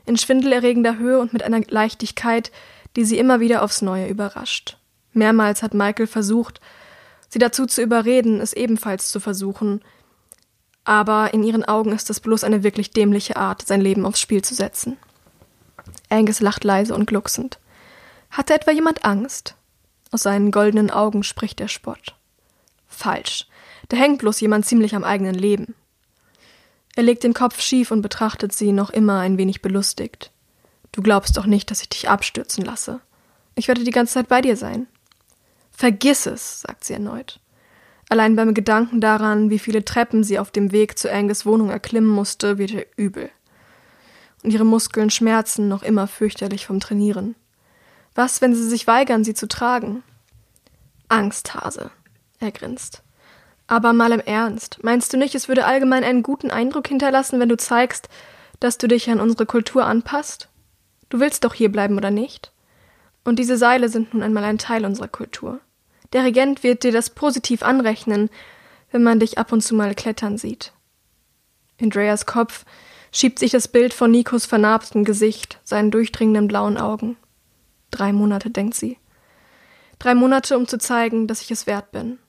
[0.05, 2.51] in schwindelerregender Höhe und mit einer Leichtigkeit,
[2.95, 4.77] die sie immer wieder aufs Neue überrascht.
[5.13, 6.59] Mehrmals hat Michael versucht,
[7.29, 9.81] sie dazu zu überreden, es ebenfalls zu versuchen,
[10.85, 14.43] aber in ihren Augen ist es bloß eine wirklich dämliche Art, sein Leben aufs Spiel
[14.43, 14.97] zu setzen.
[16.09, 17.59] Angus lacht leise und glucksend.
[18.29, 19.55] Hatte etwa jemand Angst?
[20.11, 22.15] Aus seinen goldenen Augen spricht der Spott.
[22.87, 23.47] Falsch.
[23.89, 25.75] Da hängt bloß jemand ziemlich am eigenen Leben.
[26.95, 30.31] Er legt den Kopf schief und betrachtet sie noch immer ein wenig belustigt.
[30.91, 32.99] Du glaubst doch nicht, dass ich dich abstürzen lasse.
[33.55, 34.87] Ich werde die ganze Zeit bei dir sein.
[35.71, 37.39] Vergiss es, sagt sie erneut.
[38.09, 42.09] Allein beim Gedanken daran, wie viele Treppen sie auf dem Weg zu Angus Wohnung erklimmen
[42.09, 43.29] musste, wird ihr übel.
[44.43, 47.35] Und ihre Muskeln schmerzen noch immer fürchterlich vom Trainieren.
[48.13, 50.03] Was, wenn sie sich weigern, sie zu tragen?
[51.07, 51.89] Angsthase.
[52.39, 53.01] Er grinst.
[53.67, 57.49] Aber mal im Ernst, meinst du nicht, es würde allgemein einen guten Eindruck hinterlassen, wenn
[57.49, 58.09] du zeigst,
[58.59, 60.49] dass du dich an unsere Kultur anpasst?
[61.09, 62.51] Du willst doch hier bleiben, oder nicht?
[63.23, 65.59] Und diese Seile sind nun einmal ein Teil unserer Kultur.
[66.11, 68.29] Der Regent wird dir das positiv anrechnen,
[68.91, 70.73] wenn man dich ab und zu mal klettern sieht.
[71.77, 72.65] In Dreas Kopf
[73.11, 77.17] schiebt sich das Bild von Nikos vernarbtem Gesicht, seinen durchdringenden blauen Augen.
[77.91, 78.97] Drei Monate, denkt sie.
[79.99, 82.19] Drei Monate, um zu zeigen, dass ich es wert bin.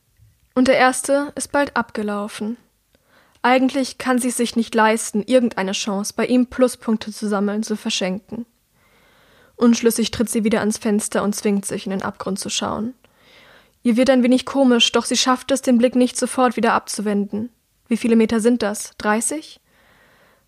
[0.55, 2.57] Und der erste ist bald abgelaufen.
[3.43, 7.77] Eigentlich kann sie es sich nicht leisten, irgendeine Chance, bei ihm Pluspunkte zu sammeln, zu
[7.77, 8.47] verschenken.
[9.57, 12.95] Unschlüssig tritt sie wieder ans Fenster und zwingt sich, in den Abgrund zu schauen.
[13.83, 17.51] Ihr wird ein wenig komisch, doch sie schafft es, den Blick nicht sofort wieder abzuwenden.
[17.87, 18.93] Wie viele Meter sind das?
[18.97, 19.61] Dreißig?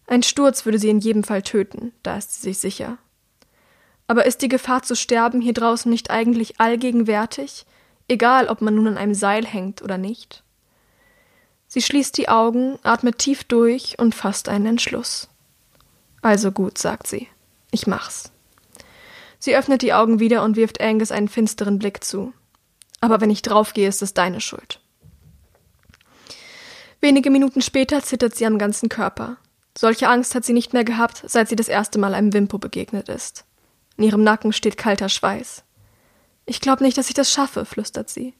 [0.06, 2.96] Ein Sturz würde sie in jedem Fall töten, da ist sie sich sicher.
[4.06, 7.66] Aber ist die Gefahr zu sterben hier draußen nicht eigentlich allgegenwärtig,
[8.08, 10.42] egal ob man nun an einem Seil hängt oder nicht?
[11.68, 15.28] Sie schließt die Augen, atmet tief durch und fasst einen Entschluss.
[16.22, 17.28] Also gut, sagt sie.
[17.70, 18.32] Ich mach's.
[19.38, 22.32] Sie öffnet die Augen wieder und wirft Angus einen finsteren Blick zu.
[23.00, 24.80] Aber wenn ich draufgehe, ist es deine Schuld.
[27.00, 29.36] Wenige Minuten später zittert sie am ganzen Körper.
[29.76, 33.08] Solche Angst hat sie nicht mehr gehabt, seit sie das erste Mal einem Wimpo begegnet
[33.08, 33.44] ist.
[33.98, 35.62] In ihrem Nacken steht kalter Schweiß.
[36.46, 38.34] Ich glaube nicht, dass ich das schaffe, flüstert sie.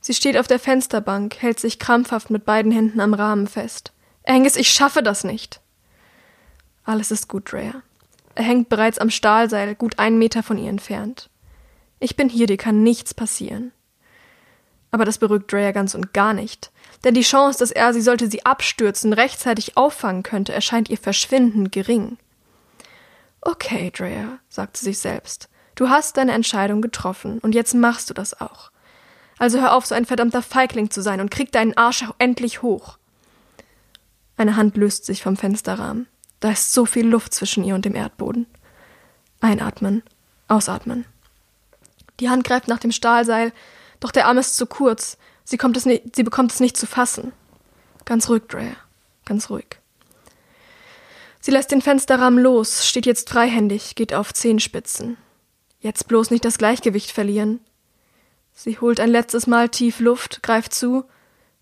[0.00, 3.92] Sie steht auf der Fensterbank, hält sich krampfhaft mit beiden Händen am Rahmen fest.
[4.26, 5.60] Angus, ich schaffe das nicht.
[6.84, 7.82] Alles ist gut, Drea.
[8.34, 11.30] Er hängt bereits am Stahlseil, gut einen Meter von ihr entfernt.
[12.00, 13.72] Ich bin hier, dir kann nichts passieren.
[14.90, 16.70] Aber das beruhigt Drea ganz und gar nicht.
[17.04, 21.72] Denn die Chance, dass er sie, sollte sie abstürzen, rechtzeitig auffangen könnte, erscheint ihr verschwindend
[21.72, 22.18] gering.
[23.40, 25.48] Okay, Drea, sagt sie sich selbst.
[25.74, 28.70] Du hast deine Entscheidung getroffen und jetzt machst du das auch.
[29.38, 32.98] Also hör auf, so ein verdammter Feigling zu sein und krieg deinen Arsch endlich hoch.
[34.36, 36.06] Eine Hand löst sich vom Fensterrahmen.
[36.40, 38.46] Da ist so viel Luft zwischen ihr und dem Erdboden.
[39.40, 40.02] Einatmen,
[40.48, 41.04] ausatmen.
[42.20, 43.52] Die Hand greift nach dem Stahlseil,
[44.00, 45.18] doch der Arm ist zu kurz.
[45.44, 47.32] Sie, kommt es sie bekommt es nicht zu fassen.
[48.04, 48.76] Ganz ruhig, Drea.
[49.24, 49.78] Ganz ruhig.
[51.40, 55.16] Sie lässt den Fensterrahmen los, steht jetzt freihändig, geht auf Zehenspitzen.
[55.84, 57.60] Jetzt bloß nicht das Gleichgewicht verlieren.
[58.54, 61.04] Sie holt ein letztes Mal tief Luft, greift zu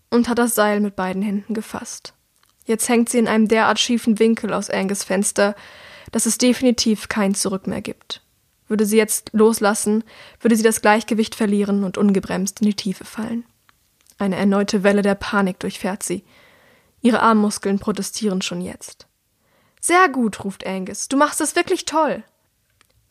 [0.09, 2.13] und hat das Seil mit beiden Händen gefasst.
[2.63, 5.55] Jetzt hängt sie in einem derart schiefen Winkel aus Angus Fenster,
[6.13, 8.21] dass es definitiv kein Zurück mehr gibt.
[8.69, 10.05] Würde sie jetzt loslassen,
[10.39, 13.43] würde sie das Gleichgewicht verlieren und ungebremst in die Tiefe fallen.
[14.19, 16.23] Eine erneute Welle der Panik durchfährt sie.
[17.01, 19.05] Ihre Armmuskeln protestieren schon jetzt.
[19.81, 21.09] Sehr gut, ruft Angus.
[21.09, 22.23] Du machst es wirklich toll.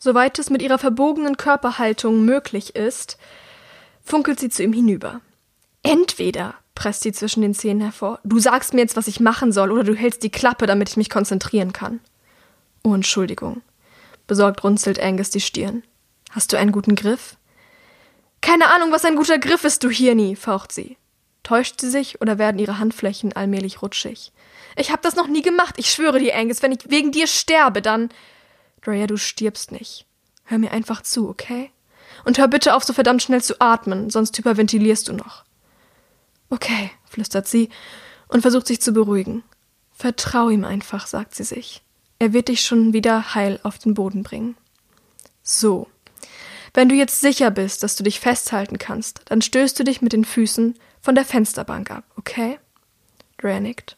[0.03, 3.17] Soweit es mit ihrer verbogenen Körperhaltung möglich ist,
[4.03, 5.21] funkelt sie zu ihm hinüber.
[5.81, 9.71] Entweder, presst sie zwischen den Zähnen hervor, du sagst mir jetzt, was ich machen soll,
[9.71, 12.01] oder du hältst die Klappe, damit ich mich konzentrieren kann.
[12.83, 13.61] Oh, Entschuldigung.
[14.27, 15.83] Besorgt runzelt Angus die Stirn.
[16.31, 17.37] Hast du einen guten Griff?
[18.41, 20.97] Keine Ahnung, was ein guter Griff ist, du Hirni, faucht sie.
[21.43, 24.33] Täuscht sie sich oder werden ihre Handflächen allmählich rutschig?
[24.75, 27.81] Ich hab das noch nie gemacht, ich schwöre dir, Angus, wenn ich wegen dir sterbe,
[27.81, 28.09] dann.
[28.83, 30.05] Drea, du stirbst nicht.
[30.45, 31.71] Hör mir einfach zu, okay?
[32.25, 35.43] Und hör bitte auf, so verdammt schnell zu atmen, sonst hyperventilierst du noch.
[36.49, 37.69] Okay, flüstert sie
[38.27, 39.43] und versucht sich zu beruhigen.
[39.91, 41.81] Vertrau ihm einfach, sagt sie sich.
[42.19, 44.55] Er wird dich schon wieder heil auf den Boden bringen.
[45.41, 45.87] So.
[46.73, 50.13] Wenn du jetzt sicher bist, dass du dich festhalten kannst, dann stößt du dich mit
[50.13, 52.59] den Füßen von der Fensterbank ab, okay?
[53.37, 53.97] Drea nickt.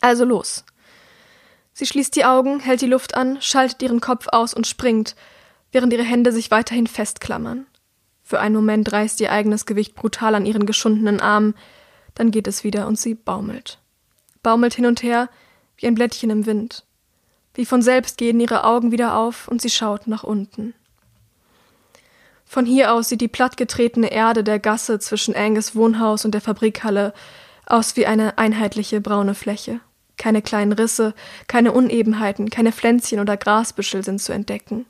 [0.00, 0.64] Also los.
[1.80, 5.16] Sie schließt die Augen, hält die Luft an, schaltet ihren Kopf aus und springt,
[5.72, 7.64] während ihre Hände sich weiterhin festklammern.
[8.22, 11.54] Für einen Moment reißt ihr eigenes Gewicht brutal an ihren geschundenen Armen,
[12.14, 13.78] dann geht es wieder und sie baumelt.
[14.42, 15.30] Baumelt hin und her
[15.78, 16.84] wie ein Blättchen im Wind.
[17.54, 20.74] Wie von selbst gehen ihre Augen wieder auf und sie schaut nach unten.
[22.44, 27.14] Von hier aus sieht die plattgetretene Erde der Gasse zwischen Angus Wohnhaus und der Fabrikhalle
[27.64, 29.80] aus wie eine einheitliche braune Fläche.
[30.20, 31.14] Keine kleinen Risse,
[31.46, 34.84] keine Unebenheiten, keine Pflänzchen oder Grasbüschel sind zu entdecken.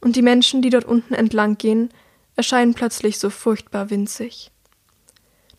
[0.00, 1.90] Und die Menschen, die dort unten entlang gehen,
[2.34, 4.50] erscheinen plötzlich so furchtbar winzig.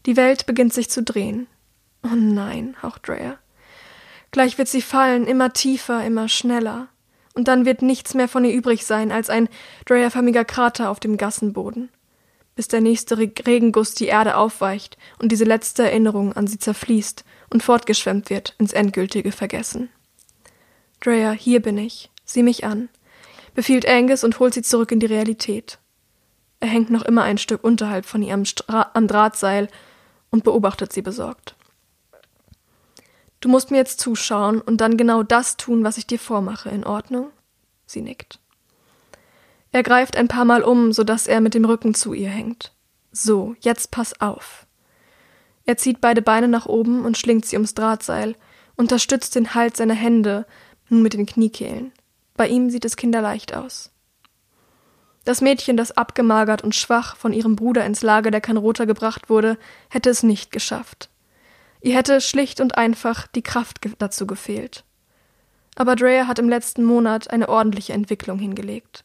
[0.05, 1.47] Die Welt beginnt sich zu drehen.
[2.03, 3.39] Oh nein, haucht Dreyer.
[4.31, 6.89] Gleich wird sie fallen, immer tiefer, immer schneller
[7.33, 9.47] und dann wird nichts mehr von ihr übrig sein als ein
[9.85, 11.87] dreierförmiger Krater auf dem Gassenboden,
[12.57, 17.63] bis der nächste Regenguss die Erde aufweicht und diese letzte Erinnerung an sie zerfließt und
[17.63, 19.89] fortgeschwemmt wird ins endgültige Vergessen.
[20.99, 22.89] Drea, hier bin ich, sieh mich an,
[23.53, 25.79] befiehlt Angus und holt sie zurück in die Realität.
[26.59, 29.67] Er hängt noch immer ein Stück unterhalb von ihr am, Stra am Drahtseil
[30.31, 31.55] und beobachtet sie besorgt.
[33.39, 36.83] Du musst mir jetzt zuschauen und dann genau das tun, was ich dir vormache, in
[36.83, 37.29] Ordnung?
[37.85, 38.39] Sie nickt.
[39.71, 42.73] Er greift ein paar Mal um, so dass er mit dem Rücken zu ihr hängt.
[43.11, 44.64] So, jetzt pass auf.
[45.65, 48.35] Er zieht beide Beine nach oben und schlingt sie ums Drahtseil,
[48.75, 50.45] unterstützt den Hals seiner Hände,
[50.89, 51.91] nun mit den Kniekehlen.
[52.35, 53.91] Bei ihm sieht es kinderleicht aus.
[55.23, 59.57] Das Mädchen, das abgemagert und schwach von ihrem Bruder ins Lager der Kanrota gebracht wurde,
[59.89, 61.09] hätte es nicht geschafft.
[61.81, 64.83] Ihr hätte schlicht und einfach die Kraft dazu gefehlt.
[65.75, 69.03] Aber Drea hat im letzten Monat eine ordentliche Entwicklung hingelegt.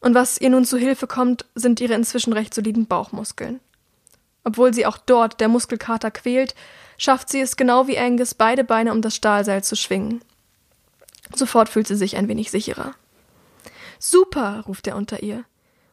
[0.00, 3.60] Und was ihr nun zu Hilfe kommt, sind ihre inzwischen recht soliden Bauchmuskeln.
[4.44, 6.54] Obwohl sie auch dort der Muskelkater quält,
[6.98, 10.22] schafft sie es genau wie Angus, beide Beine um das Stahlseil zu schwingen.
[11.34, 12.94] Sofort fühlt sie sich ein wenig sicherer.
[13.98, 15.44] Super, ruft er unter ihr.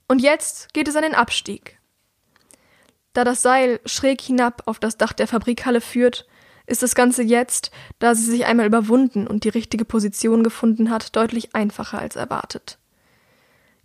[0.07, 1.79] Und jetzt geht es an den Abstieg.
[3.13, 6.27] Da das Seil schräg hinab auf das Dach der Fabrikhalle führt,
[6.65, 11.15] ist das Ganze jetzt, da sie sich einmal überwunden und die richtige Position gefunden hat,
[11.15, 12.77] deutlich einfacher als erwartet.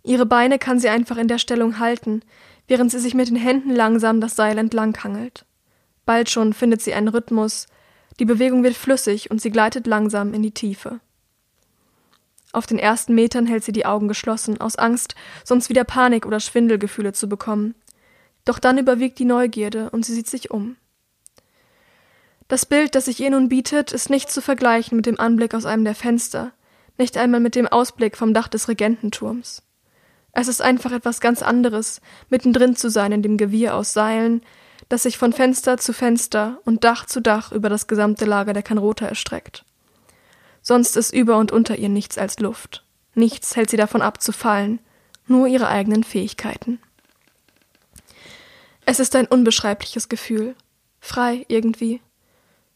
[0.07, 2.21] Ihre Beine kann sie einfach in der Stellung halten,
[2.69, 5.45] während sie sich mit den Händen langsam das Seil entlang hangelt.
[6.05, 7.67] Bald schon findet sie einen Rhythmus,
[8.17, 11.01] die Bewegung wird flüssig und sie gleitet langsam in die Tiefe.
[12.53, 16.39] Auf den ersten Metern hält sie die Augen geschlossen, aus Angst, sonst wieder Panik oder
[16.39, 17.75] Schwindelgefühle zu bekommen.
[18.45, 20.77] Doch dann überwiegt die Neugierde und sie sieht sich um.
[22.47, 25.65] Das Bild, das sich ihr nun bietet, ist nicht zu vergleichen mit dem Anblick aus
[25.65, 26.53] einem der Fenster,
[26.97, 29.66] nicht einmal mit dem Ausblick vom Dach des Regententurms.
[30.39, 34.43] Es ist einfach etwas ganz anderes, mittendrin zu sein in dem Gewirr aus Seilen,
[34.87, 38.61] das sich von Fenster zu Fenster und Dach zu Dach über das gesamte Lager der
[38.61, 39.65] Kanrota erstreckt.
[40.61, 42.85] Sonst ist über und unter ihr nichts als Luft.
[43.15, 44.77] Nichts hält sie davon ab zu fallen,
[45.25, 46.77] nur ihre eigenen Fähigkeiten.
[48.85, 50.53] Es ist ein unbeschreibliches Gefühl.
[50.99, 51.99] Frei irgendwie.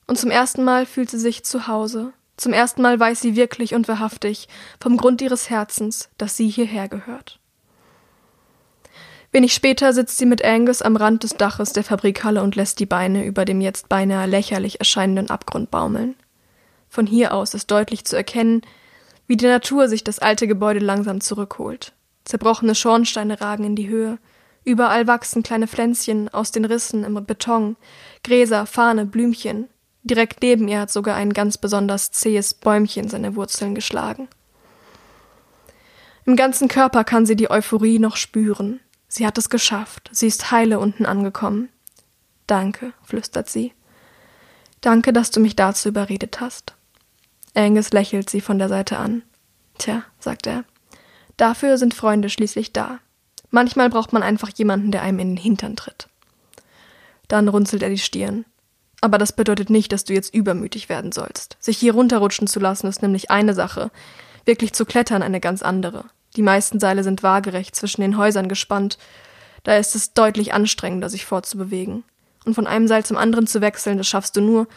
[0.07, 2.11] Und zum ersten Mal fühlt sie sich zu Hause.
[2.37, 4.47] Zum ersten Mal weiß sie wirklich und wahrhaftig
[4.79, 7.37] vom Grund ihres Herzens, dass sie hierher gehört.
[9.31, 12.85] Wenig später sitzt sie mit Angus am Rand des Daches der Fabrikhalle und lässt die
[12.85, 16.15] Beine über dem jetzt beinahe lächerlich erscheinenden Abgrund baumeln.
[16.89, 18.61] Von hier aus ist deutlich zu erkennen,
[19.27, 21.93] wie die Natur sich das alte Gebäude langsam zurückholt.
[22.25, 24.17] Zerbrochene Schornsteine ragen in die Höhe,
[24.63, 27.77] Überall wachsen kleine Pflänzchen aus den Rissen im Beton,
[28.23, 29.67] Gräser, Fahne, Blümchen.
[30.03, 34.27] Direkt neben ihr hat sogar ein ganz besonders zähes Bäumchen seine Wurzeln geschlagen.
[36.25, 38.79] Im ganzen Körper kann sie die Euphorie noch spüren.
[39.13, 40.09] Sie hat es geschafft.
[40.13, 41.67] Sie ist heile unten angekommen.
[42.47, 43.73] Danke, flüstert sie.
[44.79, 46.75] Danke, dass du mich dazu überredet hast.
[47.53, 49.23] Angus lächelt sie von der Seite an.
[49.77, 50.63] Tja, sagt er.
[51.35, 52.99] Dafür sind Freunde schließlich da.
[53.49, 56.07] Manchmal braucht man einfach jemanden, der einem in den Hintern tritt.
[57.27, 58.45] Dann runzelt er die Stirn.
[59.01, 61.57] Aber das bedeutet nicht, dass du jetzt übermütig werden sollst.
[61.59, 63.91] Sich hier runterrutschen zu lassen ist nämlich eine Sache,
[64.45, 66.05] wirklich zu klettern eine ganz andere.
[66.35, 68.97] Die meisten Seile sind waagerecht zwischen den Häusern gespannt,
[69.63, 72.03] da ist es deutlich anstrengender, sich fortzubewegen.
[72.45, 74.67] Und von einem Seil zum anderen zu wechseln, das schaffst du nur,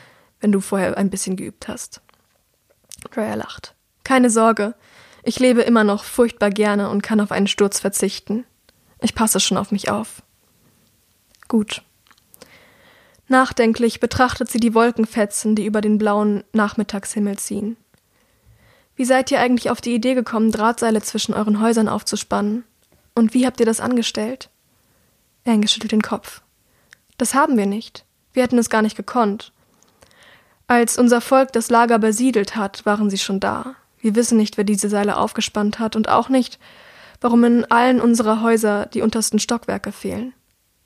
[0.40, 2.02] wenn du vorher ein bisschen geübt hast.
[3.10, 3.74] Dreyer lacht.
[4.02, 4.74] Keine Sorge,
[5.22, 8.44] ich lebe immer noch furchtbar gerne und kann auf einen Sturz verzichten.
[9.00, 10.22] Ich passe schon auf mich auf.
[11.48, 11.82] Gut.
[13.28, 17.78] Nachdenklich betrachtet sie die Wolkenfetzen, die über den blauen Nachmittagshimmel ziehen.
[18.96, 22.64] Wie seid ihr eigentlich auf die Idee gekommen, Drahtseile zwischen euren Häusern aufzuspannen?
[23.14, 24.50] Und wie habt ihr das angestellt?
[25.44, 26.42] Ange schüttelt den Kopf.
[27.18, 28.04] Das haben wir nicht.
[28.32, 29.52] Wir hätten es gar nicht gekonnt.
[30.66, 33.76] Als unser Volk das Lager besiedelt hat, waren sie schon da.
[33.98, 36.58] Wir wissen nicht, wer diese Seile aufgespannt hat und auch nicht,
[37.20, 40.34] warum in allen unserer Häuser die untersten Stockwerke fehlen.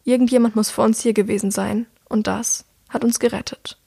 [0.05, 3.79] Irgendjemand muss vor uns hier gewesen sein, und das hat uns gerettet.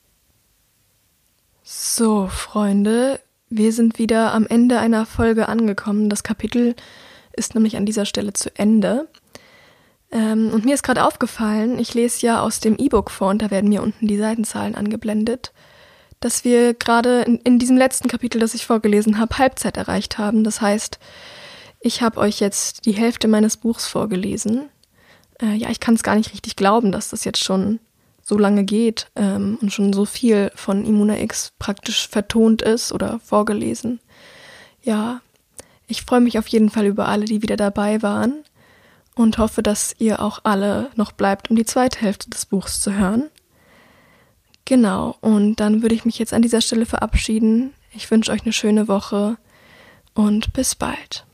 [1.63, 3.19] So, Freunde,
[3.53, 6.09] Wir sind wieder am Ende einer Folge angekommen.
[6.09, 6.73] Das Kapitel
[7.33, 9.09] ist nämlich an dieser Stelle zu Ende.
[10.09, 13.51] Ähm, und mir ist gerade aufgefallen, ich lese ja aus dem E-Book vor und da
[13.51, 15.51] werden mir unten die Seitenzahlen angeblendet,
[16.21, 20.45] dass wir gerade in, in diesem letzten Kapitel, das ich vorgelesen habe, Halbzeit erreicht haben.
[20.45, 20.97] Das heißt,
[21.81, 24.69] ich habe euch jetzt die Hälfte meines Buchs vorgelesen.
[25.41, 27.81] Äh, ja, ich kann es gar nicht richtig glauben, dass das jetzt schon
[28.31, 33.19] so lange geht ähm, und schon so viel von Immuna X praktisch vertont ist oder
[33.19, 33.99] vorgelesen.
[34.83, 35.19] Ja,
[35.85, 38.45] ich freue mich auf jeden Fall über alle, die wieder dabei waren
[39.15, 42.93] und hoffe, dass ihr auch alle noch bleibt, um die zweite Hälfte des Buchs zu
[42.93, 43.29] hören.
[44.63, 47.73] Genau, und dann würde ich mich jetzt an dieser Stelle verabschieden.
[47.91, 49.35] Ich wünsche euch eine schöne Woche
[50.13, 51.25] und bis bald.